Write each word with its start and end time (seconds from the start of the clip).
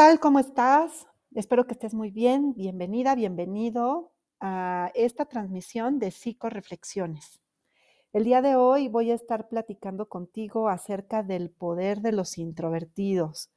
tal? 0.00 0.18
¿Cómo 0.18 0.38
estás? 0.38 1.06
Espero 1.34 1.66
que 1.66 1.74
estés 1.74 1.92
muy 1.92 2.10
bien. 2.10 2.54
Bienvenida, 2.54 3.14
bienvenido 3.14 4.14
a 4.40 4.90
esta 4.94 5.26
transmisión 5.26 5.98
de 5.98 6.10
Psicoreflexiones. 6.10 7.42
El 8.14 8.24
día 8.24 8.40
de 8.40 8.56
hoy 8.56 8.88
voy 8.88 9.10
a 9.10 9.14
estar 9.14 9.50
platicando 9.50 10.08
contigo 10.08 10.70
acerca 10.70 11.22
del 11.22 11.50
poder 11.50 12.00
de 12.00 12.12
los 12.12 12.38
introvertidos. 12.38 13.50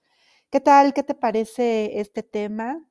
¿Qué 0.49 0.59
tal? 0.59 0.93
¿Qué 0.93 1.03
te 1.03 1.15
parece 1.15 2.01
este 2.01 2.23
tema? 2.23 2.85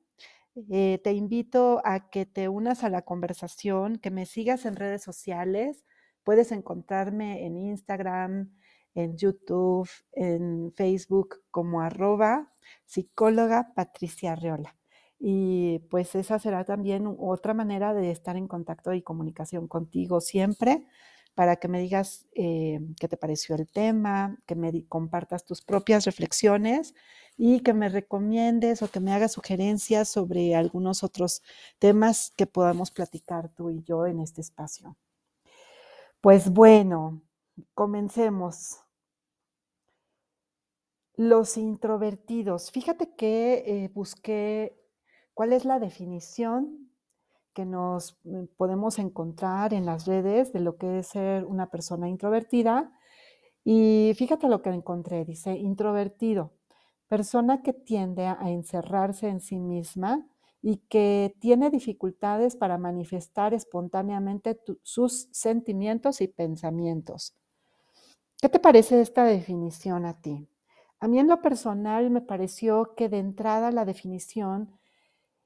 Eh, 0.71 0.99
te 1.03 1.13
invito 1.13 1.79
a 1.85 2.09
que 2.09 2.25
te 2.25 2.49
unas 2.49 2.83
a 2.83 2.89
la 2.89 3.03
conversación, 3.03 3.99
que 3.99 4.09
me 4.09 4.25
sigas 4.25 4.65
en 4.65 4.77
redes 4.77 5.03
sociales. 5.03 5.83
Puedes 6.23 6.51
encontrarme 6.51 7.45
en 7.45 7.57
Instagram, 7.57 8.49
en 8.95 9.17
YouTube, 9.17 9.89
en 10.13 10.71
Facebook 10.73 11.41
como 11.51 11.81
arroba 11.81 12.51
psicóloga 12.85 13.73
Patricia 13.75 14.33
Arreola. 14.33 14.75
Y 15.19 15.79
pues 15.89 16.15
esa 16.15 16.39
será 16.39 16.65
también 16.65 17.15
otra 17.17 17.53
manera 17.53 17.93
de 17.93 18.11
estar 18.11 18.35
en 18.35 18.47
contacto 18.47 18.93
y 18.93 19.01
comunicación 19.01 19.67
contigo 19.67 20.19
siempre 20.21 20.85
para 21.35 21.55
que 21.55 21.67
me 21.67 21.79
digas 21.79 22.27
eh, 22.33 22.79
qué 22.99 23.07
te 23.07 23.17
pareció 23.17 23.55
el 23.55 23.67
tema, 23.67 24.37
que 24.45 24.55
me 24.55 24.85
compartas 24.87 25.45
tus 25.45 25.61
propias 25.61 26.05
reflexiones 26.05 26.93
y 27.37 27.61
que 27.61 27.73
me 27.73 27.89
recomiendes 27.89 28.81
o 28.81 28.91
que 28.91 28.99
me 28.99 29.13
hagas 29.13 29.31
sugerencias 29.31 30.09
sobre 30.09 30.55
algunos 30.55 31.03
otros 31.03 31.41
temas 31.79 32.31
que 32.35 32.45
podamos 32.45 32.91
platicar 32.91 33.49
tú 33.49 33.71
y 33.71 33.81
yo 33.83 34.05
en 34.05 34.19
este 34.19 34.41
espacio. 34.41 34.95
Pues 36.21 36.49
bueno, 36.49 37.21
comencemos. 37.73 38.82
Los 41.15 41.57
introvertidos. 41.57 42.71
Fíjate 42.71 43.13
que 43.15 43.63
eh, 43.67 43.91
busqué 43.93 44.75
cuál 45.35 45.53
es 45.53 45.63
la 45.63 45.79
definición 45.79 46.89
que 47.53 47.65
nos 47.65 48.19
mm, 48.23 48.45
podemos 48.57 48.97
encontrar 48.97 49.73
en 49.73 49.85
las 49.85 50.07
redes 50.07 50.53
de 50.53 50.59
lo 50.59 50.77
que 50.77 50.99
es 50.99 51.07
ser 51.07 51.45
una 51.45 51.69
persona 51.69 52.09
introvertida. 52.09 52.91
Y 53.63 54.13
fíjate 54.17 54.47
lo 54.47 54.61
que 54.61 54.71
encontré. 54.71 55.23
Dice, 55.25 55.55
introvertido, 55.55 56.53
persona 57.07 57.61
que 57.61 57.73
tiende 57.73 58.25
a 58.25 58.49
encerrarse 58.49 59.27
en 59.29 59.39
sí 59.39 59.59
misma 59.59 60.27
y 60.63 60.77
que 60.89 61.35
tiene 61.39 61.69
dificultades 61.69 62.55
para 62.55 62.77
manifestar 62.77 63.53
espontáneamente 63.53 64.59
sus 64.81 65.27
sentimientos 65.31 66.21
y 66.21 66.27
pensamientos. 66.27 67.35
¿Qué 68.41 68.49
te 68.49 68.59
parece 68.59 68.99
esta 69.01 69.25
definición 69.25 70.05
a 70.05 70.19
ti? 70.19 70.47
A 71.03 71.09
mí 71.09 71.19
en 71.19 71.27
lo 71.27 71.41
personal 71.41 72.09
me 72.11 72.21
pareció 72.21 72.95
que 72.95 73.09
de 73.09 73.19
entrada 73.19 73.71
la 73.71 73.83
definición, 73.83 74.79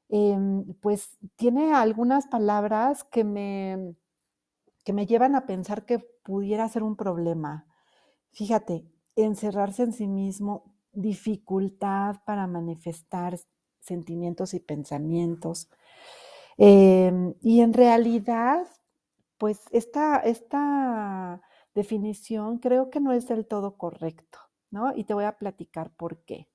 em, 0.08 0.76
pues 0.82 1.18
tiene 1.36 1.74
algunas 1.74 2.28
palabras 2.28 3.04
que 3.04 3.24
me, 3.24 3.96
que 4.86 4.94
me 4.94 5.08
llevan 5.08 5.34
a 5.34 5.48
pensar 5.48 5.84
que 5.84 5.98
pudiera 5.98 6.70
ser 6.70 6.84
un 6.84 6.96
problema. 6.96 7.66
Fíjate, 8.34 8.86
encerrarse 9.16 9.82
en 9.82 9.94
sí 9.94 10.08
mismo, 10.08 10.76
dificultad 10.94 12.18
para 12.24 12.46
manifestar 12.46 13.40
sentimientos 13.80 14.54
y 14.54 14.60
pensamientos. 14.60 15.72
Em, 16.58 17.34
y 17.42 17.62
en 17.62 17.74
realidad, 17.74 18.68
pues 19.40 19.62
esta, 19.72 20.18
esta 20.20 21.42
definición 21.74 22.60
creo 22.60 22.92
que 22.92 23.00
no 23.00 23.12
es 23.12 23.28
del 23.28 23.48
todo 23.48 23.76
correcto. 23.78 24.47
¿No? 24.72 24.94
Y 24.96 25.04
te 25.04 25.14
voy 25.14 25.26
a 25.26 25.38
platicar 25.38 25.92
por 25.92 26.18
qué. 26.24 26.48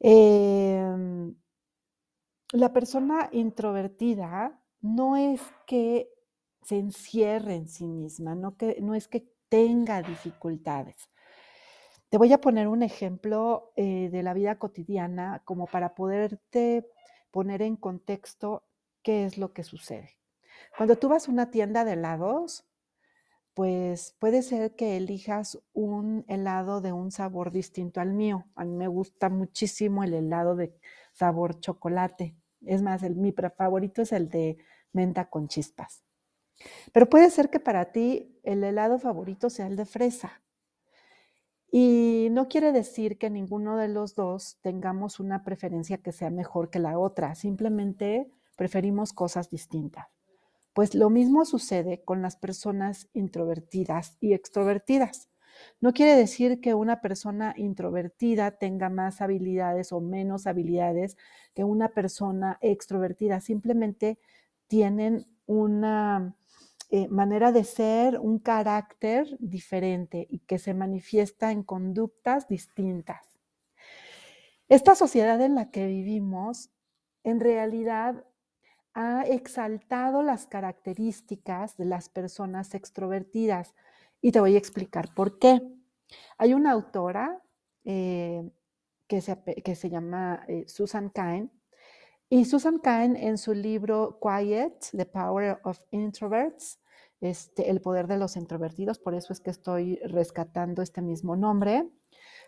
Em, 0.00 1.34
la 2.52 2.72
persona 2.72 3.28
introvertida 3.32 4.60
no 4.80 5.16
es 5.16 5.40
que 5.66 6.10
se 6.62 6.78
encierre 6.78 7.54
en 7.54 7.68
sí 7.68 7.86
misma, 7.86 8.34
no, 8.34 8.56
que, 8.56 8.78
no 8.80 8.94
es 8.94 9.08
que 9.08 9.26
tenga 9.48 10.02
dificultades. 10.02 11.10
Te 12.08 12.18
voy 12.18 12.32
a 12.32 12.40
poner 12.40 12.66
un 12.68 12.82
ejemplo 12.82 13.72
eh, 13.76 14.08
de 14.10 14.22
la 14.22 14.34
vida 14.34 14.58
cotidiana 14.58 15.42
como 15.44 15.66
para 15.66 15.94
poderte 15.94 16.88
poner 17.30 17.62
en 17.62 17.76
contexto 17.76 18.64
qué 19.02 19.24
es 19.24 19.38
lo 19.38 19.52
que 19.52 19.62
sucede. 19.62 20.16
Cuando 20.76 20.96
tú 20.96 21.08
vas 21.08 21.28
a 21.28 21.32
una 21.32 21.50
tienda 21.50 21.84
de 21.84 21.92
helados, 21.92 22.64
pues 23.54 24.14
puede 24.18 24.42
ser 24.42 24.74
que 24.76 24.96
elijas 24.96 25.58
un 25.72 26.24
helado 26.28 26.80
de 26.80 26.92
un 26.92 27.10
sabor 27.10 27.50
distinto 27.50 28.00
al 28.00 28.12
mío. 28.12 28.46
A 28.54 28.64
mí 28.64 28.76
me 28.76 28.88
gusta 28.88 29.28
muchísimo 29.28 30.04
el 30.04 30.14
helado 30.14 30.56
de 30.56 30.74
sabor 31.12 31.60
chocolate. 31.60 32.36
Es 32.64 32.82
más, 32.82 33.02
el, 33.02 33.16
mi 33.16 33.32
favorito 33.32 34.02
es 34.02 34.12
el 34.12 34.28
de 34.28 34.58
menta 34.92 35.28
con 35.28 35.48
chispas. 35.48 36.04
Pero 36.92 37.08
puede 37.08 37.30
ser 37.30 37.50
que 37.50 37.60
para 37.60 37.92
ti 37.92 38.38
el 38.42 38.62
helado 38.64 38.98
favorito 38.98 39.50
sea 39.50 39.66
el 39.66 39.76
de 39.76 39.86
fresa. 39.86 40.42
Y 41.72 42.28
no 42.32 42.48
quiere 42.48 42.72
decir 42.72 43.16
que 43.16 43.30
ninguno 43.30 43.76
de 43.76 43.88
los 43.88 44.14
dos 44.14 44.58
tengamos 44.60 45.20
una 45.20 45.44
preferencia 45.44 45.98
que 45.98 46.12
sea 46.12 46.30
mejor 46.30 46.70
que 46.70 46.80
la 46.80 46.98
otra. 46.98 47.34
Simplemente 47.34 48.30
preferimos 48.56 49.12
cosas 49.12 49.50
distintas. 49.50 50.08
Pues 50.72 50.94
lo 50.94 51.10
mismo 51.10 51.44
sucede 51.44 52.02
con 52.04 52.22
las 52.22 52.36
personas 52.36 53.08
introvertidas 53.12 54.16
y 54.20 54.34
extrovertidas. 54.34 55.28
No 55.80 55.92
quiere 55.92 56.16
decir 56.16 56.60
que 56.60 56.74
una 56.74 57.00
persona 57.00 57.54
introvertida 57.56 58.52
tenga 58.52 58.88
más 58.88 59.20
habilidades 59.20 59.92
o 59.92 60.00
menos 60.00 60.46
habilidades 60.46 61.16
que 61.54 61.64
una 61.64 61.88
persona 61.88 62.58
extrovertida. 62.60 63.40
Simplemente 63.40 64.18
tienen 64.68 65.26
una 65.46 66.36
eh, 66.90 67.08
manera 67.08 67.52
de 67.52 67.64
ser, 67.64 68.18
un 68.18 68.38
carácter 68.38 69.36
diferente 69.38 70.26
y 70.30 70.40
que 70.40 70.58
se 70.58 70.74
manifiesta 70.74 71.52
en 71.52 71.62
conductas 71.62 72.48
distintas. 72.48 73.26
Esta 74.68 74.94
sociedad 74.94 75.40
en 75.40 75.56
la 75.56 75.70
que 75.70 75.86
vivimos 75.86 76.70
en 77.24 77.40
realidad 77.40 78.24
ha 78.94 79.22
exaltado 79.22 80.22
las 80.22 80.46
características 80.46 81.76
de 81.76 81.84
las 81.84 82.08
personas 82.08 82.74
extrovertidas 82.74 83.74
y 84.20 84.32
te 84.32 84.40
voy 84.40 84.54
a 84.54 84.58
explicar 84.58 85.14
por 85.14 85.38
qué. 85.38 85.60
Hay 86.38 86.54
una 86.54 86.72
autora 86.72 87.40
eh, 87.84 88.50
que, 89.06 89.20
se, 89.20 89.42
que, 89.42 89.74
se, 89.74 89.90
llama 89.90 90.44
eh, 90.48 90.64
Susan 90.66 91.08
Cain 91.08 91.50
y 92.28 92.44
Susan 92.44 92.78
Cain 92.78 93.16
en 93.16 93.38
su 93.38 93.54
libro 93.54 94.18
Quiet, 94.20 94.90
The 94.92 95.06
Power 95.06 95.60
of 95.64 95.80
Introverts, 95.90 96.80
este, 97.20 97.70
el 97.70 97.80
poder 97.80 98.06
de 98.06 98.16
los 98.16 98.36
introvertidos, 98.36 98.98
por 98.98 99.14
eso 99.14 99.32
es 99.32 99.40
que 99.40 99.50
estoy 99.50 99.96
rescatando 100.04 100.80
este 100.80 101.02
mismo 101.02 101.36
nombre, 101.36 101.88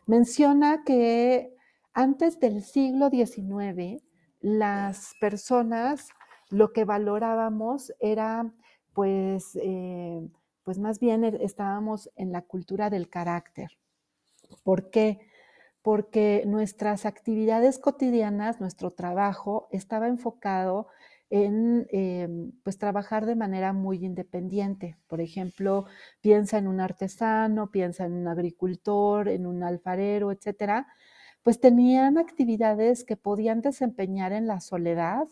menciona 0.07 0.83
que 0.85 1.55
antes 1.93 2.41
del 2.41 2.63
siglo 2.63 3.11
XIX 3.11 4.03
las 4.41 5.13
personas 5.21 6.09
lo 6.53 6.73
que 6.73 6.85
valorábamos 6.85 7.93
era, 7.99 8.53
pues, 8.93 9.59
eh, 9.61 10.29
pues 10.65 10.79
más 10.79 11.01
bien 11.01 11.25
e, 11.25 11.39
estábamos 11.41 12.11
en 12.15 12.31
la 12.31 12.43
cultura 12.43 12.91
del 12.91 13.09
carácter. 13.09 13.71
¿Por 14.63 14.91
qué? 14.91 15.21
Porque 15.83 16.45
nuestras 16.47 17.07
actividades 17.07 17.79
cotidianas, 17.79 18.61
nuestro 18.61 18.91
trabajo, 18.91 19.69
estaba 19.73 20.09
enfocado 20.09 20.89
en 21.31 21.87
em, 21.91 22.53
pues 22.63 22.79
trabajar 22.79 23.25
de 23.27 23.37
manera 23.37 23.73
muy 23.73 24.05
independiente. 24.05 24.99
Por 25.09 25.21
ejemplo, 25.23 25.87
piensa 26.21 26.59
en 26.59 26.69
un 26.69 26.81
artesano, 26.81 27.71
piensa 27.71 28.05
en 28.05 28.13
un 28.13 28.29
agricultor, 28.29 29.29
en 29.29 29.47
un 29.47 29.63
alfarero, 29.63 30.31
etcétera. 30.33 30.87
Pues 31.43 31.61
tenían 31.61 32.19
actividades 32.19 33.05
que 33.05 33.17
podían 33.17 33.63
desempeñar 33.63 34.33
en 34.33 34.47
la 34.47 34.61
soledad 34.61 35.29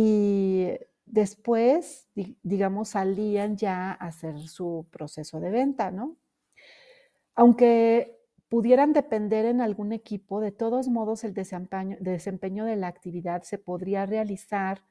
y 0.00 0.78
después, 1.06 2.06
digamos, 2.44 2.90
salían 2.90 3.56
ya 3.56 3.90
a 3.90 3.94
hacer 3.94 4.38
su 4.38 4.86
proceso 4.92 5.40
de 5.40 5.50
venta, 5.50 5.90
¿no? 5.90 6.16
Aunque 7.34 8.16
pudieran 8.48 8.92
depender 8.92 9.44
en 9.44 9.60
algún 9.60 9.92
equipo, 9.92 10.40
de 10.40 10.52
todos 10.52 10.86
modos 10.86 11.24
el 11.24 11.34
desempeño, 11.34 12.64
de 12.64 12.76
la 12.76 12.86
actividad 12.86 13.42
se 13.42 13.58
podría 13.58 14.06
realizar 14.06 14.84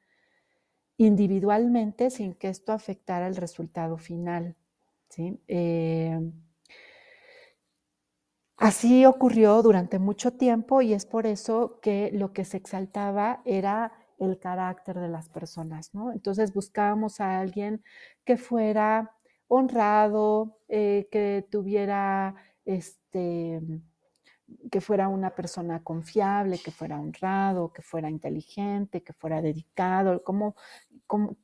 individualmente 0.98 2.10
sin 2.10 2.34
que 2.34 2.50
esto 2.50 2.74
afectara 2.74 3.28
el 3.28 3.36
resultado 3.36 3.96
final. 3.96 4.56
¿sí? 5.08 5.40
Eh, 5.48 6.20
así 8.58 9.06
ocurrió 9.06 9.62
durante 9.62 9.98
mucho 9.98 10.34
tiempo 10.34 10.82
y 10.82 10.92
es 10.92 11.06
por 11.06 11.26
eso 11.26 11.80
que 11.80 12.10
lo 12.12 12.34
que 12.34 12.44
se 12.44 12.58
exaltaba 12.58 13.40
era 13.46 13.97
el 14.18 14.38
carácter 14.38 14.98
de 14.98 15.08
las 15.08 15.28
personas, 15.28 15.94
¿no? 15.94 16.12
Entonces 16.12 16.52
buscábamos 16.52 17.20
a 17.20 17.38
alguien 17.40 17.82
que 18.24 18.36
fuera 18.36 19.12
honrado, 19.48 20.58
eh, 20.68 21.08
que 21.10 21.46
tuviera 21.50 22.34
este, 22.64 23.60
que 24.70 24.80
fuera 24.80 25.08
una 25.08 25.34
persona 25.34 25.82
confiable, 25.82 26.58
que 26.58 26.70
fuera 26.70 26.98
honrado, 26.98 27.72
que 27.72 27.82
fuera 27.82 28.10
inteligente, 28.10 29.02
que 29.02 29.12
fuera 29.12 29.42
dedicado, 29.42 30.22
como, 30.24 30.56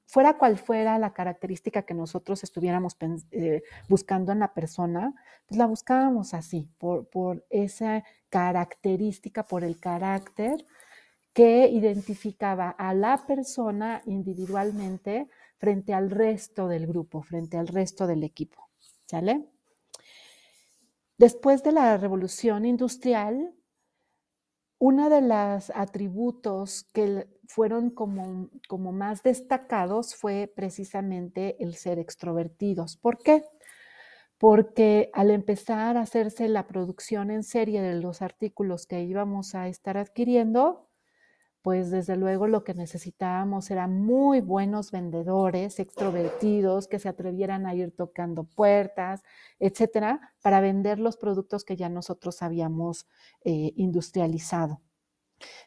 fuera 0.06 0.38
cual 0.38 0.58
fuera 0.58 0.98
la 0.98 1.12
característica 1.12 1.82
que 1.82 1.94
nosotros 1.94 2.42
estuviéramos 2.42 2.96
eh, 3.30 3.62
buscando 3.88 4.32
en 4.32 4.38
la 4.40 4.54
persona, 4.54 5.14
pues 5.46 5.58
la 5.58 5.66
buscábamos 5.66 6.34
así, 6.34 6.68
por, 6.78 7.08
por 7.08 7.44
esa 7.50 8.04
característica, 8.30 9.46
por 9.46 9.64
el 9.64 9.78
carácter 9.78 10.64
que 11.34 11.68
identificaba 11.68 12.70
a 12.70 12.94
la 12.94 13.26
persona 13.26 14.00
individualmente 14.06 15.28
frente 15.58 15.92
al 15.92 16.10
resto 16.10 16.68
del 16.68 16.86
grupo, 16.86 17.22
frente 17.22 17.58
al 17.58 17.66
resto 17.66 18.06
del 18.06 18.22
equipo. 18.22 18.70
¿Sale? 19.06 19.44
Después 21.18 21.62
de 21.62 21.72
la 21.72 21.96
revolución 21.96 22.64
industrial, 22.64 23.52
uno 24.78 25.10
de 25.10 25.22
los 25.22 25.70
atributos 25.70 26.84
que 26.92 27.28
fueron 27.46 27.90
como, 27.90 28.50
como 28.68 28.92
más 28.92 29.22
destacados 29.22 30.14
fue 30.14 30.52
precisamente 30.54 31.56
el 31.62 31.74
ser 31.74 31.98
extrovertidos. 31.98 32.96
¿Por 32.96 33.18
qué? 33.18 33.44
Porque 34.38 35.10
al 35.12 35.30
empezar 35.30 35.96
a 35.96 36.02
hacerse 36.02 36.48
la 36.48 36.66
producción 36.66 37.30
en 37.30 37.42
serie 37.44 37.82
de 37.82 38.00
los 38.00 38.22
artículos 38.22 38.86
que 38.86 39.02
íbamos 39.02 39.54
a 39.54 39.68
estar 39.68 39.96
adquiriendo, 39.96 40.90
pues 41.64 41.90
desde 41.90 42.16
luego 42.18 42.46
lo 42.46 42.62
que 42.62 42.74
necesitábamos 42.74 43.70
eran 43.70 44.04
muy 44.04 44.42
buenos 44.42 44.90
vendedores, 44.90 45.80
extrovertidos, 45.80 46.88
que 46.88 46.98
se 46.98 47.08
atrevieran 47.08 47.64
a 47.64 47.74
ir 47.74 47.90
tocando 47.96 48.44
puertas, 48.44 49.22
etcétera, 49.58 50.34
para 50.42 50.60
vender 50.60 50.98
los 50.98 51.16
productos 51.16 51.64
que 51.64 51.76
ya 51.76 51.88
nosotros 51.88 52.42
habíamos 52.42 53.06
eh, 53.44 53.72
industrializado. 53.76 54.82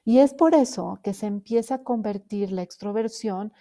Y 0.05 0.19
es 0.19 0.35
por 0.35 0.53
eso 0.53 0.99
que 1.01 1.15
se 1.15 1.25
empieza 1.25 1.75
a 1.75 1.83
convertir 1.83 2.51
la 2.51 2.61
extroversión 2.61 3.51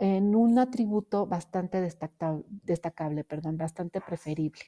en 0.00 0.36
un 0.36 0.58
atributo 0.58 1.24
bastante 1.24 1.80
destacable, 1.80 2.44
destacable 2.46 3.24
perdón, 3.24 3.56
bastante 3.56 4.02
preferible. 4.02 4.64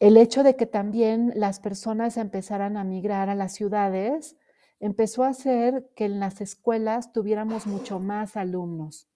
El 0.00 0.16
hecho 0.16 0.42
de 0.42 0.56
que 0.56 0.66
también 0.66 1.32
las 1.36 1.60
personas 1.60 2.16
empezaran 2.16 2.76
a 2.76 2.82
migrar 2.82 3.28
a 3.28 3.36
las 3.36 3.54
ciudades, 3.54 4.36
empezó 4.80 5.24
a 5.24 5.28
hacer 5.28 5.90
que 5.96 6.04
en 6.04 6.20
las 6.20 6.40
escuelas 6.40 7.12
tuviéramos 7.12 7.66
mucho 7.66 7.98
más 7.98 8.36
alumnos. 8.36 9.08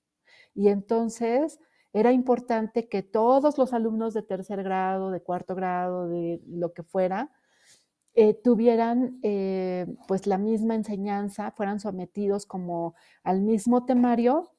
Y 0.55 0.69
entonces 0.69 1.59
era 1.93 2.13
importante 2.13 2.89
que 2.89 3.03
todos 3.03 3.59
los 3.59 3.73
alumnos 3.73 4.15
de 4.15 4.23
tercer 4.23 4.63
grado, 4.63 5.11
de 5.11 5.23
cuarto 5.23 5.55
grado, 5.55 6.09
de 6.09 6.41
lo 6.47 6.73
que 6.73 6.83
fuera, 6.83 7.31
eh, 8.15 8.35
tuvieran 8.35 9.19
eh, 9.23 9.87
pues 10.09 10.27
la 10.27 10.39
misma 10.39 10.75
enseñanza, 10.75 11.53
fueran 11.53 11.81
sometidos 11.81 12.47
como 12.47 12.95
al 13.23 13.41
mismo 13.41 13.85
temario 13.87 14.51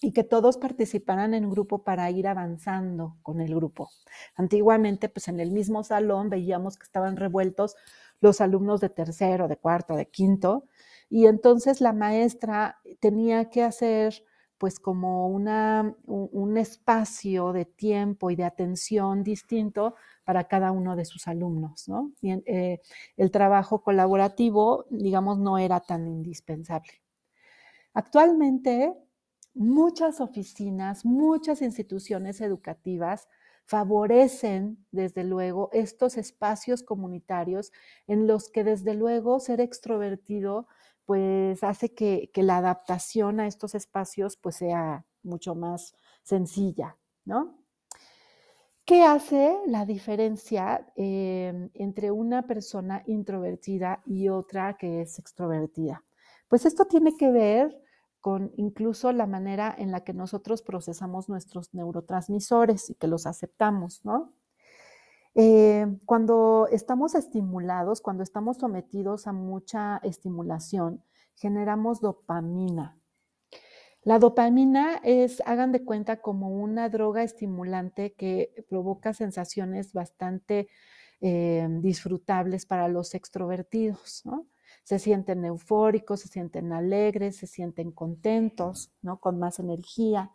y 0.00 0.12
que 0.12 0.24
todos 0.24 0.58
participaran 0.58 1.34
en 1.34 1.50
grupo 1.50 1.82
para 1.82 2.10
ir 2.10 2.28
avanzando 2.28 3.16
con 3.22 3.40
el 3.40 3.54
grupo. 3.54 3.90
Antiguamente, 4.34 5.08
pues 5.08 5.28
en 5.28 5.40
el 5.40 5.50
mismo 5.50 5.82
salón 5.84 6.28
veíamos 6.30 6.76
que 6.76 6.84
estaban 6.84 7.16
revueltos 7.16 7.76
los 8.20 8.40
alumnos 8.40 8.80
de 8.80 8.90
tercero, 8.90 9.48
de 9.48 9.56
cuarto, 9.56 9.94
de 9.96 10.08
quinto, 10.08 10.64
y 11.08 11.26
entonces 11.26 11.80
la 11.80 11.92
maestra 11.92 12.78
tenía 13.00 13.50
que 13.50 13.62
hacer 13.62 14.24
pues 14.58 14.80
como 14.80 15.28
una, 15.28 15.94
un, 16.06 16.56
espacio 16.56 17.52
de 17.52 17.66
tiempo 17.66 18.30
y 18.30 18.36
de 18.36 18.44
atención 18.44 19.22
distinto 19.22 19.96
para 20.24 20.44
cada 20.44 20.72
uno 20.72 20.96
de 20.96 21.04
sus 21.04 21.28
alumnos, 21.28 21.88
¿no? 21.88 22.12
Eh, 22.22 22.80
el 23.18 23.30
trabajo 23.30 23.82
colaborativo, 23.82 24.86
digamos, 24.88 25.38
no 25.38 25.58
era 25.58 25.80
tan 25.80 26.06
indispensable. 26.06 27.02
Actualmente, 27.92 28.94
muchas 29.54 30.20
oficinas, 30.20 31.04
muchas 31.04 31.60
instituciones 31.60 32.40
educativas 32.40 33.28
favorecen, 33.66 34.86
desde 34.92 35.24
luego, 35.24 35.70
estos 35.72 36.16
espacios 36.16 36.82
comunitarios 36.82 37.72
en 38.06 38.26
los 38.26 38.48
que, 38.48 38.64
desde 38.64 38.94
luego, 38.94 39.40
ser 39.40 39.60
extrovertido, 39.60 40.68
pues 41.04 41.62
hace 41.64 41.92
que, 41.92 42.30
la 42.36 42.58
adaptación 42.58 43.40
a 43.40 43.46
estos 43.46 43.74
espacios 43.74 44.36
pues 44.36 44.56
sea 44.56 45.04
mucho 45.22 45.54
más 45.54 45.94
sencilla, 46.22 46.96
¿no? 47.24 47.58
¿Qué 48.84 49.02
hace 49.02 49.58
la 49.66 49.84
diferencia 49.84 50.86
em, 50.94 51.70
entre 51.74 52.12
una 52.12 52.46
persona 52.46 53.02
introvertida 53.06 54.00
y 54.06 54.28
otra 54.28 54.76
que 54.76 55.02
es 55.02 55.18
extrovertida? 55.18 56.04
Pues 56.48 56.66
esto 56.66 56.84
tiene 56.84 57.16
que 57.16 57.32
ver 57.32 57.85
con 58.26 58.50
incluso 58.56 59.12
la 59.12 59.28
manera 59.28 59.72
en 59.78 59.92
la 59.92 60.02
que 60.02 60.12
nosotros 60.12 60.60
procesamos 60.60 61.28
nuestros 61.28 61.72
neurotransmisores 61.74 62.90
y 62.90 62.96
que 62.96 63.06
los 63.06 63.24
aceptamos, 63.24 64.04
¿no? 64.04 64.32
Eh, 65.36 65.86
cuando 66.06 66.66
estamos 66.72 67.14
estimulados, 67.14 68.00
cuando 68.00 68.24
estamos 68.24 68.56
sometidos 68.56 69.28
a 69.28 69.32
mucha 69.32 69.98
estimulación, 70.02 71.04
generamos 71.36 72.00
dopamina. 72.00 72.98
La 74.02 74.18
dopamina 74.18 74.96
es, 75.04 75.40
hagan 75.46 75.70
de 75.70 75.84
cuenta, 75.84 76.20
como 76.20 76.48
una 76.48 76.88
droga 76.88 77.22
estimulante 77.22 78.14
que 78.14 78.66
provoca 78.68 79.14
sensaciones 79.14 79.92
bastante 79.92 80.66
eh, 81.20 81.68
disfrutables 81.80 82.66
para 82.66 82.88
los 82.88 83.14
extrovertidos, 83.14 84.22
¿no? 84.24 84.48
Se 84.86 85.00
sienten 85.00 85.44
eufóricos, 85.44 86.20
se 86.20 86.28
sienten 86.28 86.72
alegres, 86.72 87.34
se 87.38 87.48
sienten 87.48 87.90
contentos, 87.90 88.92
¿no? 89.02 89.18
Con 89.18 89.36
más 89.36 89.58
energía. 89.58 90.30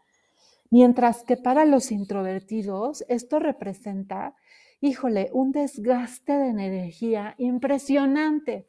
Mientras 0.70 1.24
que 1.24 1.38
para 1.38 1.64
los 1.64 1.90
introvertidos 1.90 3.06
esto 3.08 3.40
representa, 3.40 4.36
híjole, 4.82 5.30
un 5.32 5.54
desgaste 5.54 6.34
de 6.34 6.50
energía 6.50 7.34
impresionante. 7.38 8.68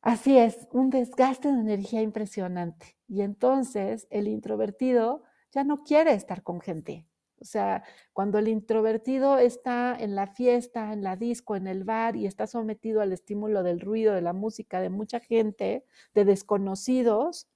Así 0.00 0.36
es, 0.36 0.66
un 0.72 0.90
desgaste 0.90 1.52
de 1.52 1.60
energía 1.60 2.02
impresionante. 2.02 2.96
Y 3.06 3.20
entonces 3.20 4.08
el 4.10 4.26
introvertido 4.26 5.22
ya 5.52 5.62
no 5.62 5.84
quiere 5.84 6.14
estar 6.14 6.42
con 6.42 6.60
gente, 6.60 7.06
sea, 7.46 7.84
cuando 8.12 8.38
el 8.38 8.48
introvertido 8.48 9.38
está 9.38 9.96
en 9.98 10.14
la 10.14 10.26
fiesta, 10.26 10.92
en 10.92 11.02
la 11.02 11.16
disco, 11.16 11.56
en 11.56 11.66
el 11.66 11.84
bar 11.84 12.16
y 12.16 12.26
está 12.26 12.46
sometido 12.46 13.00
al 13.00 13.12
estímulo 13.12 13.62
del 13.62 13.80
ruido, 13.80 14.14
de 14.14 14.22
la 14.22 14.32
música, 14.32 14.80
de 14.80 14.90
mucha 14.90 15.20
gente, 15.20 15.84
de 16.14 16.24
desconocidos, 16.24 17.48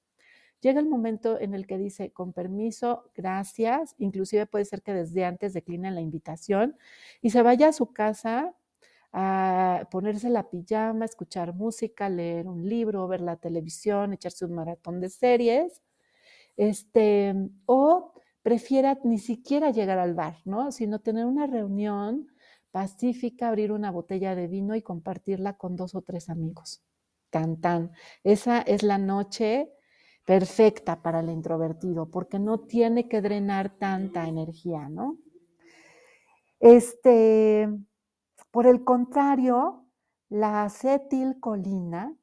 llega 0.61 0.81
el 0.81 0.89
momento 0.89 1.41
en 1.41 1.55
el 1.55 1.67
que 1.67 1.79
dice, 1.79 2.13
con 2.13 2.33
permiso, 2.33 3.11
gracias, 3.15 3.95
inclusive 3.99 4.47
puede 4.47 4.65
ser 4.65 4.83
que 4.83 4.95
desde 4.95 5.25
antes 5.25 5.55
decline 5.55 5.91
la 5.91 6.01
invitación 6.01 6.77
y 7.23 7.31
se 7.31 7.43
vaya 7.43 7.69
a 7.69 7.73
su 7.73 7.93
casa 7.93 8.55
a 9.13 9.89
ponerse 9.91 10.31
la 10.31 10.49
pijama, 10.51 11.05
escuchar 11.05 11.55
música, 11.55 12.09
leer 12.09 12.47
un 12.47 12.69
libro, 12.69 13.09
ver 13.09 13.21
la 13.21 13.37
televisión, 13.37 14.13
echarse 14.13 14.45
un 14.45 14.55
maratón 14.55 15.01
de 15.01 15.09
series, 15.09 15.83
este, 16.57 17.35
o 17.67 18.13
prefiera 18.43 18.99
ni 19.05 19.19
siquiera 19.19 19.71
llegar 19.71 19.99
al 19.99 20.15
bar, 20.15 20.37
¿no? 20.45 20.73
Sino 20.73 21.01
tener 21.01 21.27
una 21.27 21.47
reunión 21.47 22.29
pacífica, 22.71 23.49
abrir 23.49 23.73
una 23.73 23.91
botella 23.91 24.35
de 24.35 24.47
vino 24.47 24.75
y 24.75 24.83
compartirla 24.83 25.57
con 25.57 25.77
dos 25.77 25.95
o 25.95 26.03
tres 26.03 26.29
amigos. 26.29 26.83
Tan, 27.31 27.61
tan. 27.61 27.93
Esa 28.25 28.61
es 28.61 28.83
la 28.83 28.99
noche 28.99 29.73
perfecta 30.25 31.03
para 31.03 31.21
el 31.21 31.31
introvertido, 31.31 32.11
porque 32.11 32.39
no 32.39 32.61
tiene 32.61 33.09
que 33.09 33.21
drenar 33.21 33.79
tanta 33.79 34.27
energía, 34.29 34.89
¿no? 34.89 35.19
Este, 36.61 37.69
por 38.51 38.67
el 38.67 38.85
contrario, 38.85 39.87
la 40.29 40.65
acetilcolina, 40.65 42.15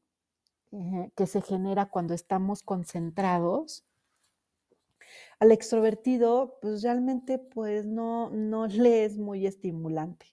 eh, 0.71 1.11
que 1.15 1.27
se 1.27 1.41
genera 1.41 1.89
cuando 1.89 2.13
estamos 2.13 2.61
concentrados, 2.61 3.86
al 5.39 5.51
extrovertido, 5.51 6.57
pues 6.61 6.81
realmente 6.81 7.37
pues 7.37 7.85
no, 7.85 8.29
no 8.31 8.67
le 8.67 9.05
es 9.05 9.17
muy 9.17 9.45
estimulante. 9.45 10.27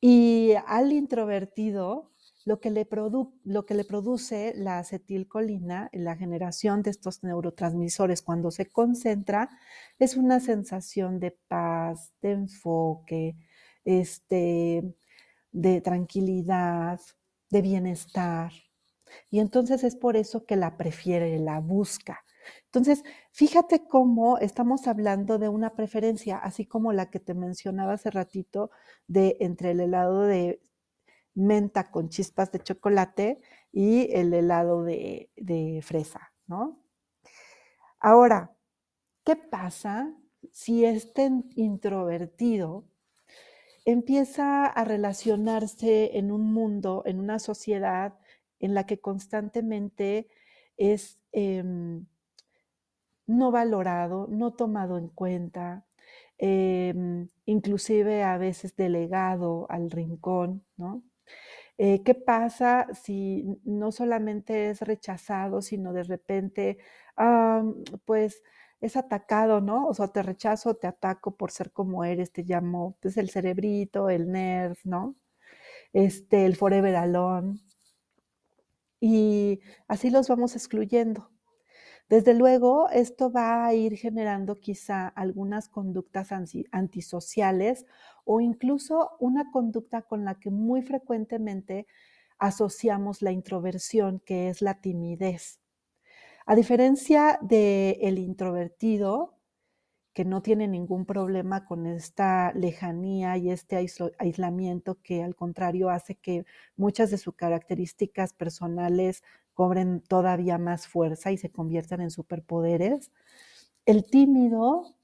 Y 0.00 0.52
al 0.66 0.92
introvertido, 0.92 2.10
lo 2.44 2.60
que, 2.60 2.70
le 2.70 2.86
lo 3.44 3.64
que 3.64 3.74
le 3.74 3.84
produce 3.84 4.52
la 4.54 4.78
acetilcolina, 4.78 5.88
la 5.92 6.14
generación 6.16 6.82
de 6.82 6.90
estos 6.90 7.22
neurotransmisores 7.22 8.20
cuando 8.20 8.50
se 8.50 8.70
concentra, 8.70 9.48
es 9.98 10.16
una 10.16 10.40
sensación 10.40 11.20
de 11.20 11.30
paz, 11.48 12.12
de 12.20 12.32
enfoque, 12.32 13.36
este, 13.84 14.94
de 15.52 15.80
tranquilidad, 15.80 17.00
de 17.50 17.62
bienestar. 17.62 18.52
Y 19.30 19.40
entonces 19.40 19.84
es 19.84 19.96
por 19.96 20.16
eso 20.16 20.44
que 20.44 20.56
la 20.56 20.76
prefiere, 20.76 21.38
la 21.38 21.60
busca 21.60 22.24
Entonces, 22.66 23.02
fíjate 23.32 23.86
cómo 23.86 24.38
estamos 24.38 24.86
hablando 24.86 25.38
de 25.38 25.48
una 25.48 25.74
preferencia, 25.74 26.38
así 26.38 26.66
como 26.66 26.92
la 26.92 27.10
que 27.10 27.20
te 27.20 27.34
mencionaba 27.34 27.94
hace 27.94 28.10
ratito 28.10 28.70
de 29.06 29.36
entre 29.40 29.72
el 29.72 29.80
helado 29.80 30.22
de 30.22 30.60
menta 31.34 31.90
con 31.90 32.08
chispas 32.08 32.52
de 32.52 32.60
chocolate 32.60 33.40
y 33.72 34.12
el 34.12 34.32
helado 34.32 34.84
de, 34.84 35.30
fresa, 35.82 36.32
¿no? 36.46 36.80
Ahora, 37.98 38.56
¿qué 39.24 39.36
pasa 39.36 40.14
si 40.52 40.84
este 40.84 41.30
introvertido 41.56 42.84
empieza 43.84 44.66
a 44.66 44.84
relacionarse 44.84 46.16
en 46.18 46.30
un 46.30 46.52
mundo, 46.52 47.02
en 47.06 47.18
una 47.18 47.38
sociedad 47.38 48.18
en 48.60 48.74
la 48.74 48.86
que 48.86 49.00
constantemente 49.00 50.28
es 50.76 51.18
em, 51.32 52.06
no 53.26 53.50
valorado, 53.50 54.26
no 54.30 54.52
tomado 54.54 54.98
en 54.98 55.08
cuenta, 55.08 55.86
em, 56.38 57.28
inclusive 57.46 58.22
a 58.24 58.38
veces 58.38 58.76
delegado 58.76 59.66
al 59.70 59.90
rincón, 59.90 60.64
¿no? 60.76 61.02
Eh, 61.78 62.02
¿Qué 62.04 62.14
pasa 62.14 62.86
si 62.94 63.44
no 63.64 63.92
solamente 63.92 64.70
es 64.70 64.80
rechazado, 64.82 65.62
sino 65.62 65.92
de 65.92 66.04
repente, 66.04 66.78
pues 68.04 68.42
es 68.80 68.96
atacado, 68.96 69.60
¿no? 69.60 69.86
O 69.88 69.94
sea, 69.94 70.08
te 70.08 70.22
rechazo, 70.22 70.74
te 70.76 70.86
ataco 70.86 71.36
por 71.36 71.50
ser 71.50 71.72
como 71.72 72.04
eres, 72.04 72.32
te 72.32 72.42
llamo, 72.44 72.96
pues 73.00 73.16
el 73.16 73.30
cerebrito, 73.30 74.10
el 74.10 74.30
nerd, 74.30 74.76
¿no? 74.84 75.16
Este, 75.92 76.46
el 76.46 76.56
forever 76.56 76.96
alone. 76.96 77.60
Y 79.00 79.60
así 79.86 80.10
los 80.10 80.28
vamos 80.28 80.56
excluyendo. 80.56 81.30
Desde 82.08 82.34
luego, 82.34 82.90
esto 82.90 83.32
va 83.32 83.64
a 83.64 83.74
ir 83.74 83.96
generando 83.96 84.60
quizá 84.60 85.08
algunas 85.08 85.68
conductas 85.68 86.30
antisociales 86.70 87.86
o 88.24 88.40
incluso 88.40 89.12
una 89.20 89.50
conducta 89.50 90.02
con 90.02 90.24
la 90.24 90.34
que 90.34 90.50
muy 90.50 90.82
frecuentemente 90.82 91.86
asociamos 92.38 93.22
la 93.22 93.32
introversión, 93.32 94.20
que 94.20 94.48
es 94.48 94.60
la 94.60 94.80
timidez. 94.80 95.60
A 96.46 96.54
diferencia 96.54 97.38
del 97.40 98.18
introvertido, 98.18 99.34
que 100.12 100.24
no 100.24 100.42
tiene 100.42 100.68
ningún 100.68 101.06
problema 101.06 101.66
con 101.66 101.86
esta 101.86 102.52
lejanía 102.54 103.36
y 103.36 103.50
este 103.50 103.76
aislamiento 104.18 105.00
que 105.02 105.24
al 105.24 105.34
contrario 105.34 105.90
hace 105.90 106.14
que 106.14 106.44
muchas 106.76 107.10
de 107.10 107.18
sus 107.18 107.34
características 107.34 108.32
personales 108.32 109.24
cobren 109.54 110.00
todavía 110.00 110.58
más 110.58 110.86
fuerza 110.86 111.32
y 111.32 111.38
se 111.38 111.50
conviertan 111.50 112.00
en 112.00 112.10
superpoderes. 112.10 113.10
El 113.86 114.04
tímido 114.04 114.96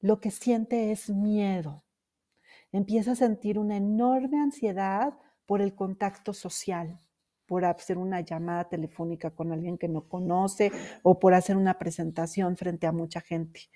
lo 0.00 0.20
que 0.20 0.30
siente 0.30 0.92
es 0.92 1.10
miedo. 1.10 1.82
Empieza 2.72 3.12
a 3.12 3.16
sentir 3.16 3.58
una 3.58 3.76
enorme 3.76 4.38
ansiedad 4.38 5.14
por 5.46 5.62
el 5.62 5.74
contacto 5.74 6.32
social, 6.32 7.00
por 7.46 7.64
hacer 7.64 7.98
una 7.98 8.20
llamada 8.20 8.68
telefónica 8.68 9.30
con 9.30 9.52
alguien 9.52 9.78
que 9.78 9.88
no 9.88 10.08
conoce 10.08 10.72
o 11.02 11.18
por 11.18 11.34
hacer 11.34 11.56
una 11.56 11.78
presentación 11.78 12.56
frente 12.56 12.86
a 12.86 12.92
mucha 12.92 13.20
gente. 13.20 13.70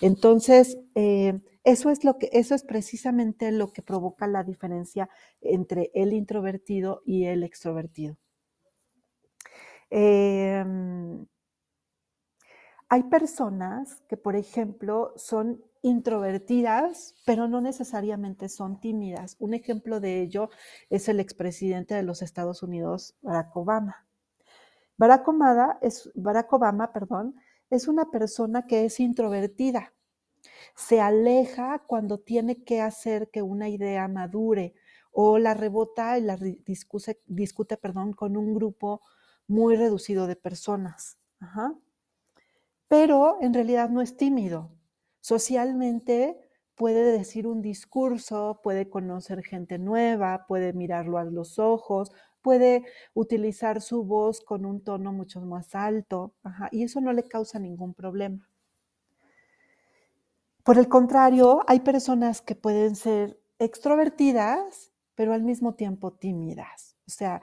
Entonces, 0.00 0.78
eh, 0.94 1.40
eso 1.64 1.90
es 1.90 2.04
lo 2.04 2.18
que, 2.18 2.28
eso 2.32 2.54
es 2.54 2.62
precisamente 2.62 3.50
lo 3.50 3.72
que 3.72 3.82
provoca 3.82 4.26
la 4.26 4.44
diferencia 4.44 5.08
entre 5.40 5.90
el 5.94 6.12
introvertido 6.12 7.02
y 7.06 7.24
el 7.24 7.42
extrovertido. 7.42 8.18
Em, 9.90 11.26
hay 12.88 13.02
personas 13.04 14.02
que, 14.08 14.16
por 14.16 14.36
ejemplo, 14.36 15.12
son 15.16 15.62
introvertidas, 15.82 17.14
pero 17.24 17.48
no 17.48 17.60
necesariamente 17.60 18.48
son 18.48 18.80
tímidas. 18.80 19.36
Un 19.38 19.54
ejemplo 19.54 20.00
de 20.00 20.22
ello 20.22 20.50
es 20.90 21.08
el 21.08 21.20
expresidente 21.20 21.94
de 21.94 22.02
los 22.02 22.22
Estados 22.22 22.62
Unidos, 22.62 23.16
Barack 23.22 23.56
Obama. 23.56 24.06
Barack 24.96 25.28
Obama 25.28 25.78
es, 25.82 26.10
perdón, 26.92 27.36
es 27.70 27.88
una 27.88 28.10
persona 28.10 28.66
que 28.66 28.84
es 28.84 29.00
introvertida. 29.00 29.92
Se 30.74 31.00
aleja 31.00 31.82
cuando 31.86 32.18
tiene 32.18 32.62
que 32.64 32.80
hacer 32.80 33.30
que 33.30 33.42
una 33.42 33.68
idea 33.68 34.08
madure 34.08 34.74
o 35.12 35.38
la 35.38 35.54
rebota 35.54 36.18
y 36.18 36.22
la 36.22 36.36
discute, 36.36 37.20
discute 37.26 37.76
perdón, 37.76 38.12
con 38.12 38.36
un 38.36 38.54
grupo 38.54 39.02
muy 39.46 39.76
reducido 39.76 40.26
de 40.26 40.36
personas. 40.36 41.18
Pero 42.88 43.38
en 43.40 43.54
realidad 43.54 43.90
no 43.90 44.00
es 44.00 44.16
tímido. 44.16 44.70
Socialmente 45.20 46.38
puede 46.74 47.12
decir 47.12 47.46
un 47.46 47.62
discurso, 47.62 48.60
puede 48.62 48.88
conocer 48.88 49.42
gente 49.42 49.78
nueva, 49.78 50.46
puede 50.46 50.72
mirarlo 50.72 51.18
a 51.18 51.24
los 51.24 51.58
ojos, 51.58 52.12
puede 52.42 52.84
utilizar 53.14 53.80
su 53.80 54.04
voz 54.04 54.40
con 54.40 54.64
un 54.64 54.84
tono 54.84 55.12
mucho 55.12 55.40
más 55.40 55.74
alto, 55.74 56.34
y 56.70 56.84
eso 56.84 57.00
no 57.00 57.12
le 57.12 57.24
causa 57.24 57.58
ningún 57.58 57.92
problema. 57.92 58.48
Por 60.62 60.78
el 60.78 60.88
contrario, 60.88 61.62
hay 61.66 61.80
personas 61.80 62.42
que 62.42 62.54
pueden 62.54 62.94
ser 62.94 63.40
extrovertidas, 63.58 64.92
pero 65.14 65.32
al 65.32 65.42
mismo 65.42 65.74
tiempo 65.74 66.12
tímidas. 66.12 66.96
O 67.08 67.10
sea, 67.10 67.40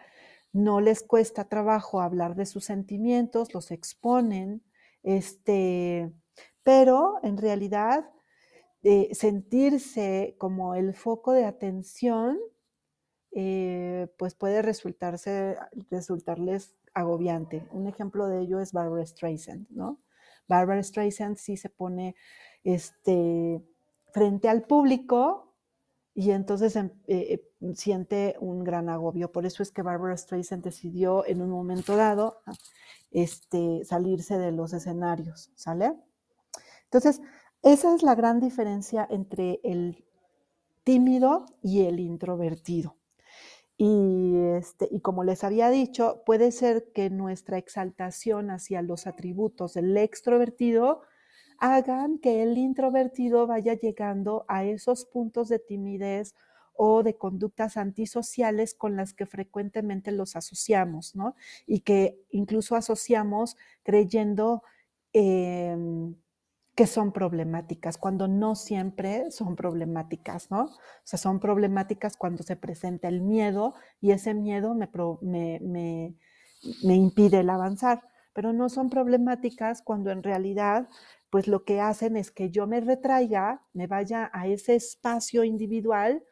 no 0.54 0.82
les 0.82 1.04
cuesta 1.04 1.50
trabajo 1.50 2.00
hablar 2.00 2.36
de 2.36 2.46
sus 2.46 2.66
sentimientos, 2.66 3.54
los 3.54 3.72
exponen, 3.72 4.64
este, 5.02 6.14
pero 6.64 7.20
en 7.24 7.38
realidad 7.38 8.10
eh, 8.84 9.10
sentirse 9.14 10.36
como 10.38 10.76
el 10.76 10.94
foco 10.94 11.34
de 11.34 11.46
atención, 11.46 12.38
eh, 13.32 14.08
pues 14.18 14.36
puede 14.36 14.62
resultarse, 14.62 15.58
resultarles 15.90 16.76
agobiante. 16.94 17.68
Un 17.72 17.88
ejemplo 17.88 18.28
de 18.28 18.42
ello 18.42 18.60
es 18.60 18.74
Barbara 18.74 19.06
Streisand, 19.06 19.68
¿no? 19.70 20.00
Barbara 20.48 20.84
Streisand 20.84 21.38
sí 21.38 21.58
se 21.58 21.70
pone 21.70 22.16
este, 22.64 23.64
frente 24.12 24.50
al 24.50 24.64
público 24.64 25.53
y 26.15 26.32
entonces 26.32 26.75
em, 26.75 26.91
eh, 27.08 27.41
eh, 27.62 27.74
siente 27.75 28.36
un 28.39 28.63
gran 28.63 28.89
agobio. 28.89 29.32
Por 29.32 29.46
eso 29.46 29.63
es 29.63 29.72
que 29.72 29.82
Barbara 29.82 30.15
Streisand 30.15 30.63
decidió 30.63 31.25
en 31.25 31.41
un 31.41 31.50
momento 31.50 31.96
dado 31.96 32.41
ah, 32.46 32.53
este, 33.12 33.84
salirse 33.84 34.38
de 34.38 34.51
los 34.51 34.74
escenarios, 34.74 35.51
¿sale? 35.55 35.93
Entonces, 36.86 37.22
esa 37.63 37.96
es 37.96 38.03
la 38.03 38.15
gran 38.15 38.39
diferencia 38.39 39.08
entre 39.10 39.60
el 39.63 40.05
tímido 40.84 41.46
y 41.62 41.86
el 41.86 42.00
introvertido. 42.00 42.98
Y, 43.77 44.36
este, 44.55 44.88
y 44.91 45.00
como 45.00 45.24
les 45.24 45.43
había 45.43 45.70
dicho, 45.70 46.22
puede 46.25 46.51
ser 46.51 46.91
que 46.93 47.10
nuestra 47.10 47.58
exaltación 47.58 48.51
hacia 48.51 48.84
los 48.84 49.08
atributos 49.08 49.74
del 49.74 49.98
extrovertido 49.98 51.01
hagan 51.60 52.20
que 52.20 52.44
el 52.44 52.58
introvertido 52.58 53.48
vaya 53.48 53.74
llegando 53.74 54.46
a 54.48 54.64
esos 54.64 55.06
puntos 55.06 55.50
de 55.50 55.60
timidez 55.60 56.36
o 56.76 57.04
de 57.04 57.16
conductas 57.16 57.78
antisociales 57.78 58.74
con 58.74 58.96
las 58.96 59.14
que 59.14 59.26
frecuentemente 59.26 60.12
los 60.12 60.36
asociamos, 60.36 61.16
¿no? 61.16 61.36
Y 61.68 61.82
que 61.82 62.20
incluso 62.32 62.76
asociamos 62.76 63.58
creyendo 63.84 64.64
em, 65.14 66.16
que 66.76 66.88
son 66.88 67.12
problemáticas, 67.12 67.98
cuando 67.98 68.28
no 68.28 68.56
siempre 68.56 69.30
son 69.30 69.56
problemáticas, 69.56 70.50
¿no? 70.50 70.64
O 70.66 70.72
sea, 71.04 71.20
son 71.20 71.40
problemáticas 71.40 72.18
cuando 72.18 72.42
se 72.42 72.56
presenta 72.56 73.08
el 73.08 73.22
miedo 73.22 73.76
y 74.02 74.12
ese 74.12 74.34
miedo 74.34 74.74
me, 74.74 74.90
me 75.62 76.96
impide 76.96 77.42
el 77.42 77.50
avanzar, 77.52 78.02
pero 78.34 78.54
no 78.54 78.70
son 78.70 78.90
problemáticas 78.90 79.84
cuando 79.84 80.10
en 80.10 80.24
realidad 80.24 80.90
pues 81.34 81.48
lo 81.48 81.66
que 81.66 81.82
hacen 81.82 82.16
es 82.16 82.30
que 82.30 82.52
yo 82.52 82.68
me 82.68 82.80
retraiga, 82.80 83.66
me 83.74 83.88
vaya 83.88 84.30
a 84.34 84.46
ese 84.46 84.75
espacio 84.75 85.44
individual 85.44 86.24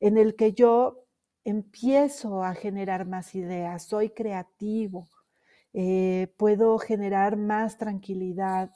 en 0.00 0.16
el 0.16 0.36
que 0.36 0.54
yo 0.54 1.04
empiezo 1.44 2.42
a 2.42 2.54
generar 2.54 3.06
más 3.06 3.34
ideas, 3.34 3.82
soy 3.82 4.08
creativo, 4.08 5.06
eh, 5.74 6.32
puedo 6.38 6.78
generar 6.78 7.36
más 7.36 7.76
tranquilidad, 7.76 8.70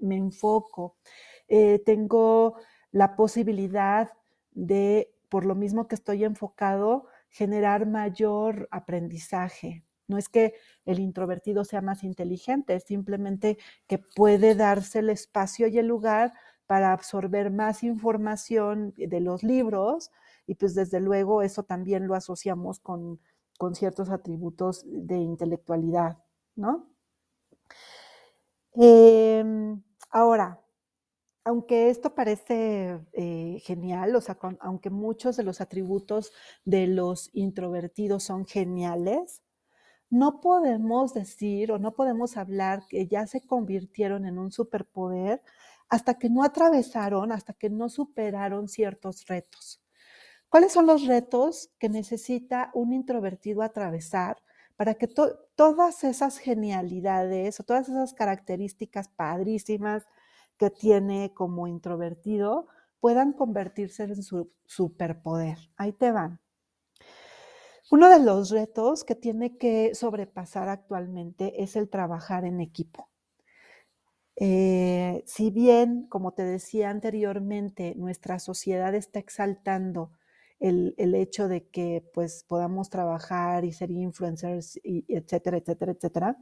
me 0.00 0.16
enfoco, 0.16 0.96
eh, 1.46 1.80
tengo 1.86 2.56
la 2.90 3.14
posibilidad 3.14 4.10
de, 4.50 5.14
por 5.28 5.46
lo 5.46 5.54
mismo 5.54 5.86
que 5.86 5.94
estoy 5.94 6.24
enfocado, 6.24 7.06
generar 7.30 7.86
mayor 7.86 8.66
aprendizaje, 8.72 9.84
no 10.08 10.18
es 10.18 10.28
que 10.28 10.54
el 10.84 10.98
introvertido 10.98 11.64
sea 11.64 11.80
más 11.82 12.02
inteligente, 12.02 12.74
es 12.74 12.84
simplemente 12.84 13.58
que 13.86 13.98
puede 13.98 14.54
darse 14.54 14.98
el 15.00 15.10
espacio 15.10 15.68
y 15.68 15.78
el 15.78 15.86
lugar 15.86 16.32
para 16.66 16.92
absorber 16.92 17.50
más 17.50 17.82
información 17.82 18.92
de 18.96 19.20
los 19.20 19.42
libros 19.42 20.10
y 20.46 20.54
pues 20.54 20.74
desde 20.74 21.00
luego 21.00 21.42
eso 21.42 21.62
también 21.62 22.06
lo 22.06 22.14
asociamos 22.14 22.80
con, 22.80 23.20
ciertos 23.74 24.08
atributos 24.10 24.84
de 24.86 25.16
intelectualidad, 25.16 26.18
¿no? 26.54 26.88
Em, 28.74 29.82
ahora, 30.10 30.60
aunque 31.44 31.90
esto 31.90 32.14
parece 32.14 33.00
eh, 33.12 33.58
genial, 33.64 34.14
o 34.14 34.20
sea, 34.20 34.38
aunque 34.60 34.90
muchos 34.90 35.36
de 35.36 35.42
los 35.42 35.60
atributos 35.60 36.32
de 36.64 36.86
los 36.86 37.30
introvertidos 37.32 38.22
son 38.22 38.46
geniales, 38.46 39.42
no 40.10 40.40
podemos 40.40 41.14
decir 41.14 41.72
o 41.72 41.78
no 41.78 41.94
podemos 41.94 42.36
hablar 42.36 42.84
que 42.88 43.06
ya 43.06 43.26
se 43.26 43.46
convirtieron 43.46 44.26
en 44.26 44.38
un 44.38 44.52
superpoder 44.52 45.42
hasta 45.88 46.14
que 46.18 46.30
no 46.30 46.44
atravesaron, 46.44 47.32
hasta 47.32 47.52
que 47.54 47.70
no 47.70 47.88
superaron 47.88 48.68
ciertos 48.68 49.26
retos. 49.26 49.82
¿Cuáles 50.48 50.72
son 50.72 50.86
los 50.86 51.06
retos 51.06 51.70
que 51.78 51.88
necesita 51.88 52.70
un 52.74 52.92
introvertido 52.92 53.62
atravesar 53.62 54.38
para 54.76 54.94
que 54.94 55.08
todas 55.56 56.04
esas 56.04 56.38
genialidades 56.38 57.60
o 57.60 57.64
todas 57.64 57.88
esas 57.88 58.14
características 58.14 59.08
padrísimas 59.08 60.04
que 60.56 60.70
tiene 60.70 61.34
como 61.34 61.66
introvertido 61.68 62.66
puedan 63.00 63.32
convertirse 63.32 64.04
en 64.04 64.22
su 64.22 64.50
superpoder? 64.64 65.58
Ahí 65.76 65.92
te 65.92 66.12
van. 66.12 66.40
Uno 67.90 68.10
de 68.10 68.18
los 68.18 68.50
retos 68.50 69.02
que 69.04 69.14
tiene 69.14 69.56
que 69.56 69.94
sobrepasar 69.94 70.68
actualmente 70.68 71.62
es 71.62 71.74
el 71.74 71.88
trabajar 71.88 72.44
en 72.44 72.60
equipo. 72.60 73.08
Eh, 74.36 75.24
si 75.26 75.50
bien, 75.50 76.06
como 76.08 76.32
te 76.32 76.44
decía 76.44 76.90
anteriormente, 76.90 77.94
nuestra 77.96 78.38
sociedad 78.38 78.94
está 78.94 79.18
exaltando 79.18 80.12
el, 80.60 80.94
hecho 81.14 81.48
de 81.48 81.68
que 81.68 82.04
pues 82.14 82.44
podamos 82.46 82.90
trabajar 82.90 83.64
y 83.64 83.72
ser 83.72 83.90
influencers, 83.90 84.78
y 84.84 85.04
etcétera, 85.08 85.56
etcétera, 85.56 85.92
etcétera, 85.92 86.36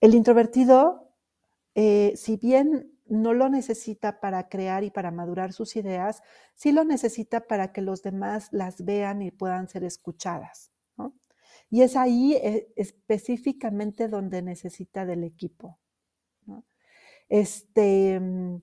el 0.00 0.14
introvertido, 0.14 1.12
eh, 1.74 2.12
si 2.16 2.36
bien 2.36 2.95
no 3.08 3.34
lo 3.34 3.48
necesita 3.48 4.20
para 4.20 4.48
crear 4.48 4.84
y 4.84 4.90
para 4.90 5.10
madurar 5.10 5.52
sus 5.52 5.76
ideas, 5.76 6.22
sí 6.54 6.72
lo 6.72 6.84
necesita 6.84 7.46
para 7.46 7.72
que 7.72 7.82
los 7.82 8.02
demás 8.02 8.48
las 8.52 8.84
vean 8.84 9.22
y 9.22 9.30
puedan 9.30 9.68
ser 9.68 9.84
escuchadas. 9.84 10.72
Y 11.70 11.82
es 11.82 11.96
ahí 11.96 12.34
eh, 12.34 12.72
específicamente 12.76 14.08
donde 14.08 14.42
necesita 14.42 15.04
del 15.04 15.24
equipo. 15.24 15.78
Este, 17.28 18.20
mm, 18.20 18.62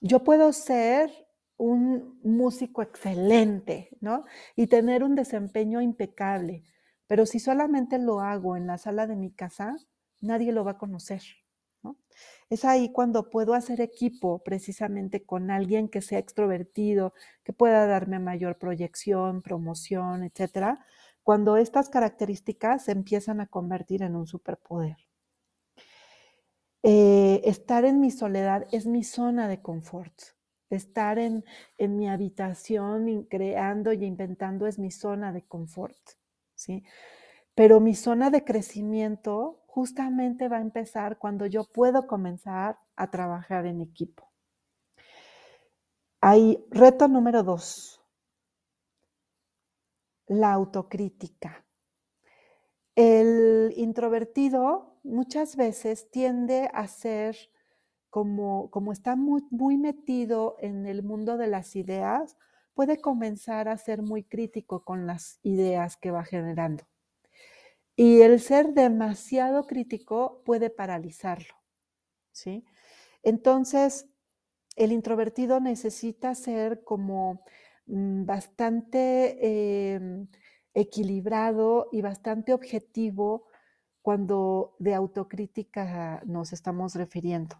yo 0.00 0.24
puedo 0.24 0.52
ser 0.52 1.10
un 1.56 2.18
músico 2.24 2.82
excelente, 2.82 3.90
¿no? 4.00 4.24
Y 4.56 4.66
tener 4.66 5.04
un 5.04 5.14
desempeño 5.14 5.80
impecable, 5.80 6.64
pero 7.06 7.26
si 7.26 7.38
solamente 7.38 7.98
lo 7.98 8.20
hago 8.20 8.56
en 8.56 8.66
la 8.66 8.78
sala 8.78 9.06
de 9.06 9.14
mi 9.14 9.30
casa, 9.30 9.76
nadie 10.20 10.52
lo 10.52 10.64
va 10.64 10.72
a 10.72 10.78
conocer. 10.78 11.22
Es 12.50 12.64
ahí 12.64 12.92
cuando 12.92 13.30
puedo 13.30 13.54
hacer 13.54 13.80
equipo 13.80 14.42
precisamente 14.44 15.24
con 15.24 15.50
alguien 15.50 15.88
que 15.88 16.02
sea 16.02 16.18
extrovertido, 16.18 17.14
que 17.42 17.52
pueda 17.52 17.86
darme 17.86 18.18
mayor 18.18 18.58
proyección, 18.58 19.42
promoción, 19.42 20.22
etcétera, 20.22 20.84
cuando 21.22 21.56
estas 21.56 21.88
características 21.88 22.84
se 22.84 22.92
empiezan 22.92 23.40
a 23.40 23.46
convertir 23.46 24.02
en 24.02 24.14
un 24.14 24.26
superpoder. 24.26 24.96
Eh, 26.82 27.40
estar 27.44 27.86
en 27.86 27.98
mi 27.98 28.10
soledad 28.10 28.66
es 28.70 28.84
mi 28.84 29.04
zona 29.04 29.48
de 29.48 29.62
confort. 29.62 30.14
Estar 30.68 31.18
en, 31.18 31.44
en 31.78 31.96
mi 31.96 32.10
habitación 32.10 33.24
creando 33.24 33.92
y 33.94 34.04
inventando 34.04 34.66
es 34.66 34.78
mi 34.78 34.90
zona 34.90 35.32
de 35.32 35.42
confort. 35.42 35.96
¿sí? 36.54 36.84
Pero 37.54 37.80
mi 37.80 37.94
zona 37.94 38.30
de 38.30 38.44
crecimiento 38.44 39.63
justamente 39.74 40.46
va 40.46 40.58
a 40.58 40.60
empezar 40.60 41.18
cuando 41.18 41.46
yo 41.46 41.64
puedo 41.64 42.06
comenzar 42.06 42.78
a 42.94 43.10
trabajar 43.10 43.66
en 43.66 43.80
equipo. 43.80 44.30
Hay 46.20 46.64
reto 46.70 47.08
número 47.08 47.42
dos, 47.42 48.00
la 50.28 50.52
autocrítica. 50.52 51.66
El 52.94 53.74
introvertido 53.76 55.00
muchas 55.02 55.56
veces 55.56 56.08
tiende 56.08 56.70
a 56.72 56.86
ser 56.86 57.36
como, 58.10 58.70
como 58.70 58.92
está 58.92 59.16
muy, 59.16 59.42
muy 59.50 59.76
metido 59.76 60.54
en 60.60 60.86
el 60.86 61.02
mundo 61.02 61.36
de 61.36 61.48
las 61.48 61.74
ideas, 61.74 62.36
puede 62.74 63.00
comenzar 63.00 63.66
a 63.66 63.76
ser 63.76 64.02
muy 64.02 64.22
crítico 64.22 64.84
con 64.84 65.08
las 65.08 65.40
ideas 65.42 65.96
que 65.96 66.12
va 66.12 66.22
generando. 66.22 66.84
Y 67.96 68.22
el 68.22 68.40
ser 68.40 68.74
demasiado 68.74 69.66
crítico 69.66 70.42
puede 70.44 70.70
paralizarlo, 70.70 71.54
¿sí? 72.32 72.64
Entonces, 73.22 74.08
el 74.76 74.92
introvertido 74.92 75.60
necesita 75.60 76.34
ser 76.34 76.82
como 76.84 77.44
mm, 77.86 78.24
bastante 78.26 79.94
em, 79.94 80.28
equilibrado 80.74 81.88
y 81.92 82.02
bastante 82.02 82.52
objetivo 82.52 83.46
cuando 84.02 84.74
de 84.78 84.94
autocrítica 84.94 86.22
nos 86.26 86.52
estamos 86.52 86.94
refiriendo. 86.94 87.56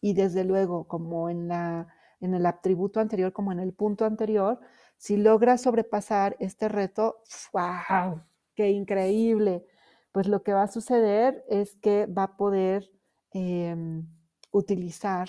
Y 0.00 0.14
desde 0.14 0.44
luego, 0.44 0.86
como 0.88 1.30
en, 1.30 1.48
la, 1.48 1.88
en 2.20 2.34
el 2.34 2.46
atributo 2.46 3.00
anterior, 3.00 3.32
como 3.32 3.52
en 3.52 3.60
el 3.60 3.72
punto 3.74 4.04
anterior, 4.04 4.60
si 4.96 5.16
logra 5.16 5.58
sobrepasar 5.58 6.36
este 6.40 6.68
reto, 6.68 7.22
¡wow! 7.52 8.22
Qué 8.54 8.70
increíble. 8.70 9.66
Pues 10.12 10.28
lo 10.28 10.42
que 10.42 10.52
va 10.52 10.62
a 10.62 10.68
suceder 10.68 11.44
es 11.48 11.76
que 11.76 12.06
va 12.06 12.24
a 12.24 12.36
poder 12.36 12.90
em, 13.32 14.06
utilizar 14.52 15.28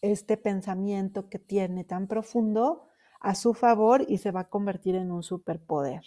este 0.00 0.36
pensamiento 0.36 1.28
que 1.28 1.38
tiene 1.38 1.84
tan 1.84 2.06
profundo 2.06 2.86
a 3.20 3.34
su 3.34 3.52
favor 3.52 4.04
y 4.08 4.18
se 4.18 4.30
va 4.30 4.40
a 4.40 4.48
convertir 4.48 4.94
en 4.94 5.10
un 5.10 5.22
superpoder. 5.22 6.02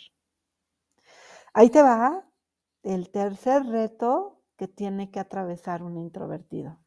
Ahí 1.54 1.70
te 1.70 1.82
va 1.82 2.28
el 2.82 3.12
tercer 3.12 3.66
reto 3.66 4.42
que 4.58 4.68
tiene 4.68 5.12
que 5.12 5.20
atravesar 5.20 5.84
un 5.84 5.98
introvertido. 5.98 6.80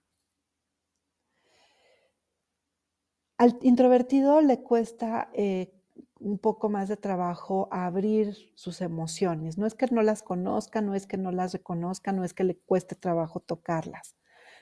Al 3.39 3.59
introvertido 3.61 4.41
le 4.41 4.63
cuesta 4.63 5.31
eh, 5.35 5.76
un 6.21 6.39
poco 6.39 6.69
más 6.69 6.89
de 6.89 6.97
trabajo 6.97 7.69
a 7.71 7.87
abrir 7.87 8.37
sus 8.55 8.81
emociones. 8.81 9.59
No 9.59 9.67
es 9.67 9.75
que 9.75 9.87
no 9.91 10.03
las 10.03 10.23
conozca, 10.23 10.81
no 10.81 10.95
es 10.95 11.07
que 11.07 11.17
no 11.17 11.33
las 11.33 11.53
reconozca, 11.53 12.13
no 12.13 12.25
es 12.25 12.35
que 12.35 12.45
le 12.45 12.57
cueste 12.57 12.95
trabajo 12.95 13.41
tocarlas. 13.41 14.17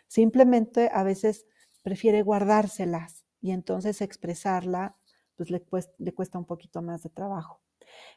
Simplemente 0.09 0.91
a 0.93 1.03
veces 1.03 1.47
prefiere 1.83 2.23
guardárselas 2.23 3.25
y 3.41 3.53
entonces 3.53 4.01
expresarla, 4.01 4.97
pues 5.37 5.51
le 5.51 5.63
cuesta, 5.63 5.95
le 5.99 6.13
cuesta 6.13 6.39
un 6.39 6.45
poquito 6.47 6.83
más 6.83 7.03
de 7.03 7.11
trabajo. 7.11 7.61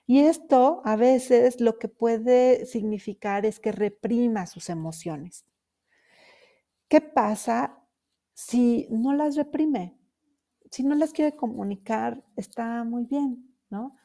Y 0.05 0.19
esto 0.21 0.81
a 0.85 0.95
veces 0.95 1.61
lo 1.61 1.77
que 1.77 1.89
puede 1.89 2.65
significar 2.65 3.45
es 3.45 3.59
que 3.59 3.71
reprima 3.71 4.47
sus 4.47 4.69
emociones. 4.69 5.45
¿Qué 6.89 7.01
pasa 7.01 7.83
si 8.33 8.87
no 8.89 9.13
las 9.13 9.35
reprime? 9.35 9.96
Si 10.71 10.83
no 10.83 10.95
las 10.95 11.13
quiere 11.13 11.35
comunicar, 11.35 12.23
está 12.35 12.83
muy 12.83 13.05
bien, 13.05 13.55
¿no? 13.69 13.95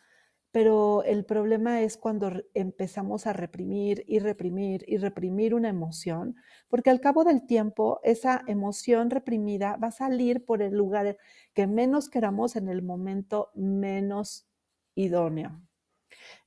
Pero 0.53 1.03
el 1.05 1.25
problema 1.25 1.81
es 1.83 1.97
cuando 1.97 2.31
empezamos 2.55 3.27
a 3.27 3.33
reprimir 3.33 4.05
y 4.07 4.19
reprimir 4.19 4.85
y 4.87 4.99
reprimir 4.99 5.55
una 5.55 5.71
emoción, 5.71 6.37
porque 6.69 6.91
al 6.91 7.01
cabo 7.01 7.25
del 7.25 7.47
tiempo 7.47 8.01
esa 8.05 8.43
emoción 8.47 9.11
reprimida 9.11 9.77
va 9.77 9.89
a 9.89 9.93
salir 9.93 10.45
por 10.45 10.63
el 10.63 10.75
lugar 10.75 11.17
que 11.55 11.67
menos 11.67 12.11
queramos 12.11 12.57
en 12.57 12.69
el 12.69 12.83
momento 12.83 13.51
menos 13.55 14.47
idóneo. 14.95 15.63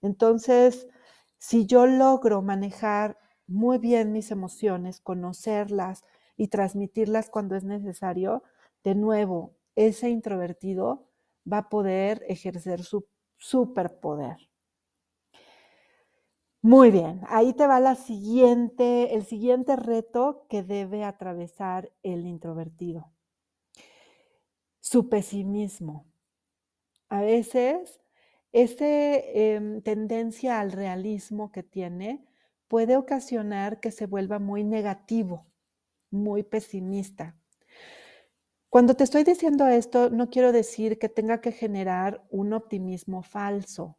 Entonces, 0.02 0.88
si 1.38 1.66
yo 1.66 1.88
logro 1.88 2.42
manejar 2.42 3.18
muy 3.48 3.78
bien 3.78 4.12
mis 4.12 4.32
emociones, 4.32 5.00
conocerlas 5.00 6.04
y 6.38 6.48
transmitirlas 6.50 7.30
cuando 7.30 7.56
es 7.56 7.64
necesario, 7.64 8.44
de 8.84 8.96
nuevo, 8.96 9.55
ese 9.76 10.10
introvertido 10.10 11.08
va 11.52 11.60
a 11.60 11.70
poder 11.70 12.24
ejercer 12.28 12.84
su 12.84 13.08
superpoder. 13.38 14.50
Muy 16.62 16.90
bien, 16.90 17.22
ahí 17.28 17.54
te 17.54 17.68
va 17.68 17.80
la 17.80 17.94
siguiente, 17.94 19.14
el 19.14 19.24
siguiente 19.26 19.76
reto 19.76 20.48
que 20.50 20.64
debe 20.64 21.04
atravesar 21.04 21.92
el 22.02 22.26
introvertido. 22.26 23.12
Su 24.80 25.08
pesimismo. 25.08 26.08
A 27.08 27.22
veces 27.22 28.00
esa 28.52 28.86
em, 28.88 29.82
tendencia 29.82 30.60
al 30.60 30.72
realismo 30.72 31.52
que 31.52 31.62
tiene 31.62 32.26
puede 32.68 32.98
ocasionar 32.98 33.80
que 33.80 33.92
se 33.92 34.08
vuelva 34.08 34.40
muy 34.40 34.64
negativo, 34.64 35.46
muy 36.10 36.42
pesimista. 36.42 37.38
Cuando 38.76 38.94
te 38.94 39.06
estoy 39.06 39.24
diciendo 39.24 39.68
esto, 39.68 40.10
no 40.10 40.30
quiero 40.30 40.52
decir 40.52 41.00
que 41.00 41.08
tenga 41.08 41.40
que 41.40 41.54
generar 41.54 42.26
un 42.30 42.52
optimismo 42.52 43.24
falso. 43.24 43.98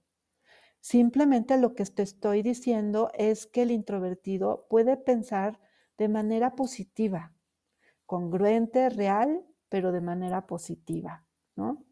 Simplemente 0.82 1.56
lo 1.56 1.74
que 1.74 1.86
te 1.86 2.02
estoy 2.02 2.42
diciendo 2.42 3.10
es 3.14 3.46
que 3.46 3.62
el 3.62 3.70
introvertido 3.70 4.66
puede 4.68 4.98
pensar 4.98 5.58
de 5.96 6.10
manera 6.10 6.56
positiva, 6.56 7.32
congruente, 8.04 8.90
real, 8.90 9.46
pero 9.70 9.92
de 9.92 10.02
manera 10.02 10.46
positiva, 10.46 11.24
¿no? 11.54 11.82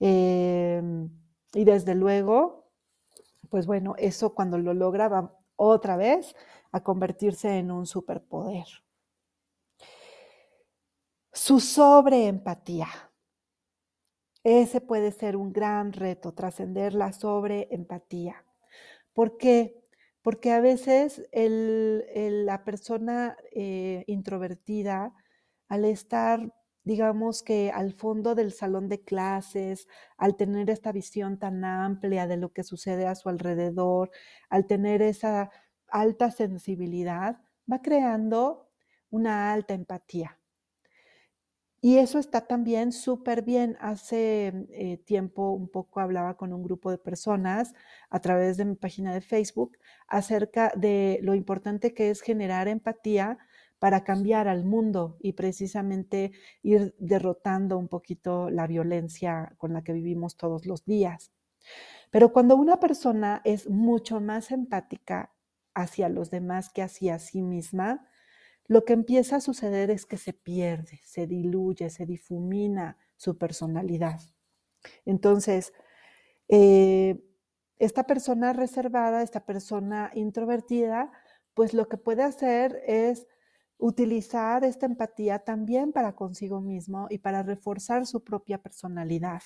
Em, 0.00 1.08
y 1.54 1.62
desde 1.62 1.94
luego, 1.94 2.72
pues 3.48 3.64
bueno, 3.68 3.94
eso 3.96 4.34
cuando 4.34 4.58
lo 4.58 4.74
logra 4.74 5.06
va 5.06 5.38
otra 5.54 5.96
vez 5.96 6.34
a 6.72 6.82
convertirse 6.82 7.58
en 7.58 7.70
un 7.70 7.86
superpoder. 7.86 8.66
Su 11.34 11.60
sobreempatía. 11.60 12.88
Ese 14.44 14.82
puede 14.82 15.12
ser 15.12 15.36
un 15.36 15.50
gran 15.50 15.94
reto, 15.94 16.34
trascender 16.34 16.92
la 16.92 17.12
sobreempatía. 17.14 18.44
¿Por 19.14 19.38
qué? 19.38 19.82
Porque 20.20 20.52
a 20.52 20.60
veces 20.60 21.22
la 21.32 22.64
persona 22.64 23.36
eh, 23.52 24.04
introvertida, 24.08 25.14
al 25.68 25.86
estar, 25.86 26.52
digamos 26.84 27.42
que 27.42 27.70
al 27.70 27.94
fondo 27.94 28.34
del 28.34 28.52
salón 28.52 28.90
de 28.90 29.02
clases, 29.02 29.88
al 30.18 30.36
tener 30.36 30.68
esta 30.68 30.92
visión 30.92 31.38
tan 31.38 31.64
amplia 31.64 32.26
de 32.26 32.36
lo 32.36 32.52
que 32.52 32.62
sucede 32.62 33.06
a 33.06 33.14
su 33.14 33.30
alrededor, 33.30 34.10
al 34.50 34.66
tener 34.66 35.00
esa 35.00 35.50
alta 35.88 36.30
sensibilidad, 36.30 37.40
va 37.70 37.80
creando 37.80 38.68
una 39.10 39.52
alta 39.54 39.72
empatía. 39.72 40.41
Y 41.84 41.98
eso 41.98 42.20
está 42.20 42.42
también 42.42 42.92
súper 42.92 43.42
bien. 43.42 43.76
Hace 43.80 44.66
eh, 44.70 44.98
tiempo 44.98 45.50
un 45.50 45.68
poco 45.68 45.98
hablaba 45.98 46.36
con 46.36 46.52
un 46.52 46.62
grupo 46.62 46.92
de 46.92 46.98
personas 46.98 47.74
a 48.08 48.20
través 48.20 48.56
de 48.56 48.64
mi 48.64 48.76
página 48.76 49.12
de 49.12 49.20
Facebook 49.20 49.76
acerca 50.06 50.72
de 50.76 51.18
lo 51.22 51.34
importante 51.34 51.92
que 51.92 52.10
es 52.10 52.20
generar 52.20 52.68
empatía 52.68 53.36
para 53.80 54.04
cambiar 54.04 54.46
al 54.46 54.64
mundo 54.64 55.16
y 55.18 55.32
precisamente 55.32 56.30
ir 56.62 56.94
derrotando 57.00 57.76
un 57.78 57.88
poquito 57.88 58.48
la 58.48 58.68
violencia 58.68 59.52
con 59.58 59.72
la 59.72 59.82
que 59.82 59.92
vivimos 59.92 60.36
todos 60.36 60.66
los 60.66 60.84
días. 60.84 61.32
Pero 62.12 62.32
cuando 62.32 62.54
una 62.54 62.78
persona 62.78 63.40
es 63.44 63.68
mucho 63.68 64.20
más 64.20 64.52
empática 64.52 65.32
hacia 65.74 66.08
los 66.08 66.30
demás 66.30 66.70
que 66.70 66.82
hacia 66.82 67.18
sí 67.18 67.42
misma, 67.42 68.06
lo 68.72 68.86
que 68.86 68.94
empieza 68.94 69.36
a 69.36 69.40
suceder 69.42 69.90
es 69.90 70.06
que 70.06 70.16
se 70.16 70.32
pierde, 70.32 70.98
se 71.04 71.26
diluye, 71.26 71.90
se 71.90 72.06
difumina 72.06 72.96
su 73.16 73.36
personalidad. 73.36 74.18
Entonces, 75.04 75.74
eh, 76.48 77.22
esta 77.78 78.06
persona 78.06 78.54
reservada, 78.54 79.22
esta 79.22 79.44
persona 79.44 80.10
introvertida, 80.14 81.12
pues 81.52 81.74
lo 81.74 81.86
que 81.90 81.98
puede 81.98 82.22
hacer 82.22 82.82
es 82.86 83.26
utilizar 83.76 84.64
esta 84.64 84.86
empatía 84.86 85.40
también 85.40 85.92
para 85.92 86.16
consigo 86.16 86.62
mismo 86.62 87.08
y 87.10 87.18
para 87.18 87.42
reforzar 87.42 88.06
su 88.06 88.24
propia 88.24 88.62
personalidad. 88.62 89.42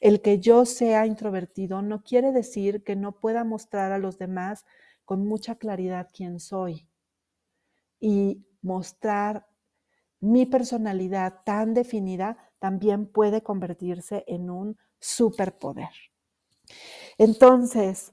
El 0.00 0.20
que 0.20 0.38
yo 0.38 0.66
sea 0.66 1.06
introvertido 1.06 1.80
no 1.80 2.02
quiere 2.02 2.30
decir 2.32 2.84
que 2.84 2.94
no 2.94 3.20
pueda 3.20 3.42
mostrar 3.44 3.90
a 3.90 3.98
los 3.98 4.18
demás 4.18 4.66
con 5.06 5.26
mucha 5.26 5.54
claridad 5.54 6.10
quién 6.12 6.40
soy 6.40 6.91
y 8.02 8.44
mostrar 8.62 9.46
mi 10.20 10.44
personalidad 10.44 11.42
tan 11.44 11.72
definida 11.72 12.36
también 12.58 13.06
puede 13.06 13.42
convertirse 13.42 14.24
en 14.26 14.50
un 14.50 14.76
superpoder. 14.98 15.90
Entonces, 17.16 18.12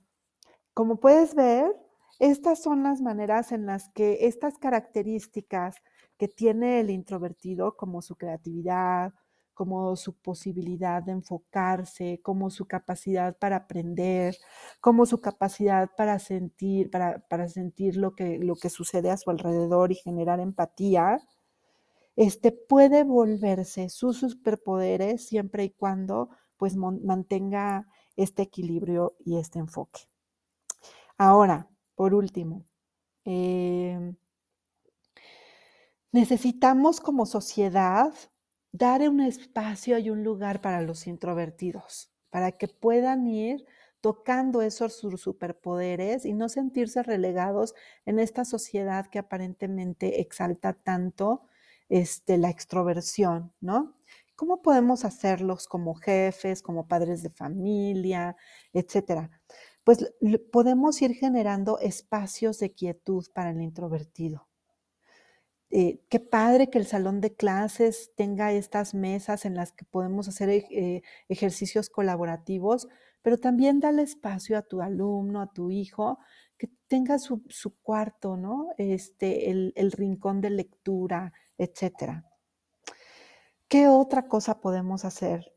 como 0.75 0.99
puedes 0.99 1.33
ver, 1.33 1.75
estas 2.19 2.61
son 2.61 2.83
las 2.83 3.01
maneras 3.01 3.51
en 3.51 3.65
las 3.65 3.89
que 3.89 4.27
estas 4.27 4.59
características 4.59 5.77
que 6.17 6.27
tiene 6.27 6.81
el 6.81 6.91
introvertido, 6.91 7.75
como 7.75 8.03
su 8.03 8.15
creatividad, 8.15 9.13
como 9.59 9.97
su 9.97 10.13
posibilidad 10.13 11.03
de 11.03 11.11
enfocarse, 11.11 12.21
como 12.23 12.49
su 12.49 12.65
capacidad 12.65 13.37
para 13.37 13.57
aprender, 13.57 14.37
como 14.79 15.05
su 15.05 15.19
capacidad 15.19 15.89
para 15.97 16.17
sentir, 16.17 16.89
para, 16.89 17.49
sentir 17.49 17.97
lo 17.97 18.15
que, 18.15 18.39
lo 18.39 18.55
que 18.55 18.69
sucede 18.69 19.11
a 19.11 19.17
su 19.17 19.29
alrededor 19.31 19.91
y 19.91 19.95
generar 19.95 20.39
empatía, 20.39 21.19
este, 22.15 22.53
puede 22.53 23.03
volverse 23.03 23.89
sus 23.89 24.19
superpoderes 24.19 25.27
siempre 25.27 25.65
y 25.65 25.71
cuando 25.71 26.29
pues 26.55 26.77
mantenga 26.77 27.85
este 28.15 28.43
equilibrio 28.43 29.17
y 29.25 29.39
este 29.39 29.59
enfoque. 29.59 30.07
Ahora, 31.17 31.67
por 31.95 32.13
último, 32.13 32.65
em, 33.25 34.15
necesitamos 36.13 37.01
como 37.01 37.25
sociedad 37.25 38.13
dar 38.71 39.01
un 39.09 39.21
espacio 39.21 39.97
y 39.97 40.09
un 40.09 40.23
lugar 40.23 40.61
para 40.61 40.81
los 40.81 41.07
introvertidos, 41.07 42.11
para 42.29 42.51
que 42.53 42.67
puedan 42.67 43.27
ir 43.27 43.65
tocando 44.01 44.61
esos 44.61 44.95
superpoderes 44.97 46.25
y 46.25 46.33
no 46.33 46.49
sentirse 46.49 47.03
relegados 47.03 47.75
en 48.05 48.19
esta 48.19 48.45
sociedad 48.45 49.07
que 49.07 49.19
aparentemente 49.19 50.21
exalta 50.21 50.73
tanto 50.73 51.43
este, 51.89 52.37
la 52.37 52.49
extroversión, 52.49 53.53
¿no? 53.59 53.95
¿Cómo 54.35 54.61
podemos 54.61 55.03
hacerlos 55.03 55.67
como 55.67 55.95
jefes, 55.95 56.61
como 56.61 56.87
padres 56.87 57.23
de 57.23 57.29
familia, 57.29 58.37
etcétera? 58.73 59.31
Pues 59.83 60.13
podemos 60.51 61.01
ir 61.01 61.13
generando 61.13 61.79
espacios 61.79 62.59
de 62.59 62.71
quietud 62.73 63.25
para 63.33 63.51
el 63.51 63.61
introvertido. 63.61 64.48
Eh, 65.71 66.01
qué 66.09 66.19
padre 66.19 66.69
que 66.69 66.79
el 66.79 66.87
salón 66.87 67.21
de 67.21 67.35
clases 67.35 68.11
tenga 68.15 68.51
estas 68.53 68.95
mesas 68.95 69.45
en 69.45 69.55
las 69.55 69.71
que 69.71 69.85
podemos 69.85 70.27
hacer 70.27 70.49
eh, 70.49 71.03
ejercicios 71.27 71.89
colaborativos, 71.89 72.87
pero 73.21 73.37
también 73.37 73.79
dale 73.79 74.01
espacio 74.01 74.57
a 74.57 74.63
tu 74.63 74.81
alumno, 74.81 75.41
a 75.41 75.53
tu 75.53 75.69
hijo, 75.69 76.19
que 76.57 76.69
tenga 76.87 77.19
su, 77.19 77.43
cuarto, 77.83 78.35
¿no? 78.35 78.69
Este, 78.77 79.49
el, 79.51 79.91
rincón 79.91 80.41
de 80.41 80.49
lectura, 80.49 81.33
etcétera. 81.57 82.25
¿Qué 83.67 83.87
otra 83.87 84.27
cosa 84.27 84.59
podemos 84.61 85.05
hacer? 85.05 85.53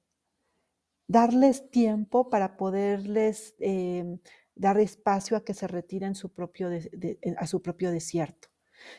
Darles 1.08 1.70
tiempo 1.70 2.28
para 2.30 2.56
poderles 2.56 3.54
em, 3.58 4.18
dar 4.54 4.78
espacio 4.78 5.36
a 5.36 5.44
que 5.44 5.54
se 5.54 5.66
retiren 5.66 6.12
a 6.12 7.46
su 7.46 7.62
propio 7.62 7.90
desierto. 7.90 8.51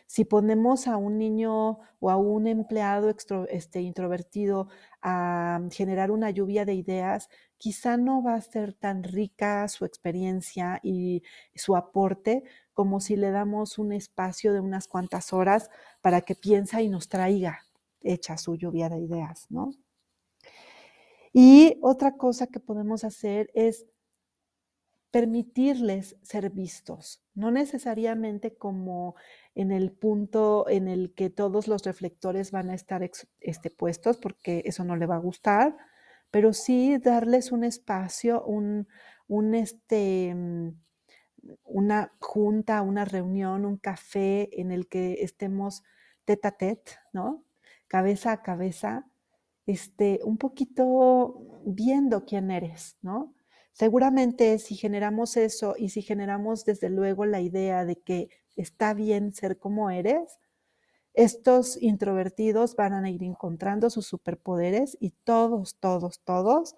Si 0.05 0.25
ponemos 0.25 0.87
a 0.87 0.97
un 0.97 1.17
niño 1.17 1.79
o 1.99 2.09
a 2.09 2.17
un 2.17 2.47
empleado 2.47 3.13
este, 3.49 3.81
introvertido 3.81 4.67
a 5.01 5.61
generar 5.71 6.11
una 6.11 6.29
lluvia 6.29 6.65
de 6.65 6.73
ideas, 6.73 7.29
quizá 7.57 7.97
no 7.97 8.23
va 8.23 8.35
a 8.35 8.41
ser 8.41 8.73
tan 8.73 9.03
rica 9.03 9.67
su 9.67 9.85
experiencia 9.85 10.79
y 10.83 11.23
su 11.55 11.75
aporte 11.75 12.43
como 12.73 12.99
si 12.99 13.15
le 13.15 13.31
damos 13.31 13.77
un 13.77 13.93
espacio 13.93 14.53
de 14.53 14.59
unas 14.59 14.87
cuantas 14.87 15.33
horas 15.33 15.69
para 16.01 16.21
que 16.21 16.35
piensa 16.35 16.81
y 16.81 16.89
nos 16.89 17.07
traiga 17.09 17.59
hecha 18.01 18.37
su 18.37 18.55
lluvia 18.55 18.89
de 18.89 18.99
ideas, 18.99 19.45
¿no? 19.49 19.71
Y 21.31 21.79
otra 21.81 22.15
cosa 22.15 22.47
que 22.47 22.59
podemos 22.59 23.03
hacer 23.03 23.49
es 23.55 23.87
permitirles 25.13 26.17
ser 26.23 26.49
vistos, 26.49 27.21
no 27.35 27.51
necesariamente 27.51 28.55
como 28.55 29.13
en 29.53 29.71
el 29.71 29.91
punto 29.91 30.67
en 30.67 30.87
el 30.87 31.13
que 31.13 31.29
todos 31.29 31.67
los 31.67 31.83
reflectores 31.83 32.49
van 32.49 32.71
a 32.71 32.73
estar 32.73 33.07
este, 33.39 33.69
puestos, 33.69 34.17
porque 34.17 34.63
eso 34.65 34.83
no 34.83 34.95
le 34.95 35.05
va 35.05 35.17
a 35.17 35.19
gustar, 35.19 35.77
pero 36.31 36.51
sí 36.51 36.97
darles 36.97 37.51
un 37.51 37.63
espacio, 37.63 38.43
un, 38.43 38.87
un 39.27 39.53
este, 39.53 40.33
mm, 40.33 40.69
una 41.63 42.11
junta, 42.19 42.81
una 42.81 43.05
reunión, 43.05 43.65
un 43.65 43.77
café 43.77 44.59
en 44.59 44.71
el 44.71 44.87
que 44.87 45.21
estemos 45.21 45.83
tete 46.25 46.47
a 46.47 46.51
tete, 46.53 46.93
¿no? 47.11 47.43
Cabeza 47.87 48.31
a 48.31 48.41
cabeza, 48.41 49.07
este, 49.67 50.21
un 50.23 50.39
poquito 50.39 51.61
viendo 51.67 52.25
quién 52.25 52.49
eres, 52.49 52.97
¿no? 53.03 53.35
Seguramente 53.73 54.59
si 54.59 54.75
generamos 54.75 55.35
eso 55.35 55.75
y 55.77 55.89
si 55.89 56.03
generamos 56.03 56.63
desde 56.63 56.89
luego 56.89 57.25
la 57.25 57.41
idea 57.41 57.85
de 57.85 57.95
que 57.97 58.29
está 58.55 58.93
bien 58.93 59.33
ser 59.33 59.57
como 59.57 59.89
eres, 59.89 60.39
estos 61.13 61.81
introvertidos 61.81 62.75
van 62.75 62.93
a 62.93 63.09
ir 63.09 63.23
encontrando 63.23 63.89
sus 63.89 64.05
superpoderes 64.05 64.95
y 64.99 65.09
todos, 65.23 65.75
todos, 65.79 66.19
todos 66.21 66.75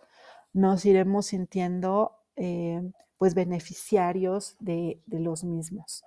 nos 0.54 0.86
iremos 0.86 1.28
sintiendo 1.28 2.14
eh, 2.38 2.82
pues 3.18 3.34
beneficiarios 3.34 4.56
de, 4.60 5.02
de, 5.06 5.20
los 5.20 5.44
mismos. 5.44 6.04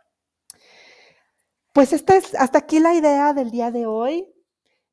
Pues 1.72 1.92
esta 1.92 2.16
es 2.16 2.34
hasta 2.34 2.58
aquí 2.58 2.80
la 2.80 2.94
idea 2.94 3.32
del 3.34 3.50
día 3.50 3.70
de 3.70 3.86
hoy. 3.86 4.26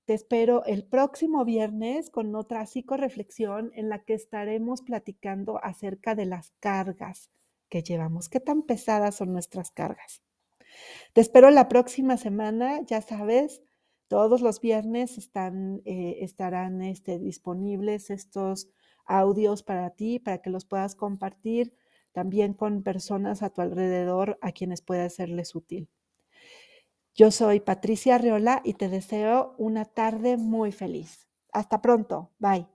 Te 0.06 0.14
espero 0.14 0.64
el 0.66 0.84
próximo 0.84 1.44
viernes 1.46 2.12
con 2.12 2.36
otra 2.36 2.64
psicoreflexión 2.68 3.72
en 3.74 3.90
la 3.90 4.04
que 4.04 4.14
estaremos 4.14 4.84
platicando 4.84 5.60
acerca 5.64 6.14
de 6.14 6.28
las 6.28 6.52
cargas 6.60 7.32
que 7.70 7.82
llevamos. 7.82 8.30
¿Qué 8.30 8.40
tan 8.40 8.62
pesadas 8.62 9.16
son 9.16 9.34
nuestras 9.34 9.72
cargas? 9.72 10.22
Te 11.14 11.22
espero 11.22 11.50
la 11.50 11.68
próxima 11.68 12.18
semana, 12.18 12.82
ya 12.86 13.02
sabes, 13.02 13.64
todos 14.08 14.42
los 14.42 14.62
viernes 14.62 15.18
están, 15.18 15.82
eh, 15.86 16.18
estarán 16.22 16.84
este, 16.84 17.18
disponibles 17.18 18.12
estos 18.12 18.70
audios 19.06 19.64
para 19.64 19.90
ti, 19.90 20.20
para 20.20 20.38
que 20.40 20.52
los 20.52 20.66
puedas 20.66 20.96
compartir 20.96 21.74
también 22.12 22.54
con 22.54 22.84
personas 22.84 23.42
a 23.42 23.50
tu 23.50 23.62
alrededor 23.62 24.38
a 24.42 24.52
quienes 24.52 24.84
pueda 24.84 25.10
serles 25.10 25.56
útil. 25.56 25.90
Yo 27.16 27.32
soy 27.32 27.62
Patricia 27.62 28.16
Arreola 28.16 28.62
y 28.66 28.74
te 28.74 28.90
deseo 28.90 29.56
una 29.58 29.86
tarde 29.86 30.36
muy 30.36 30.74
feliz. 30.74 31.30
Hasta 31.54 31.82
pronto. 31.82 32.32
Bye. 32.40 32.68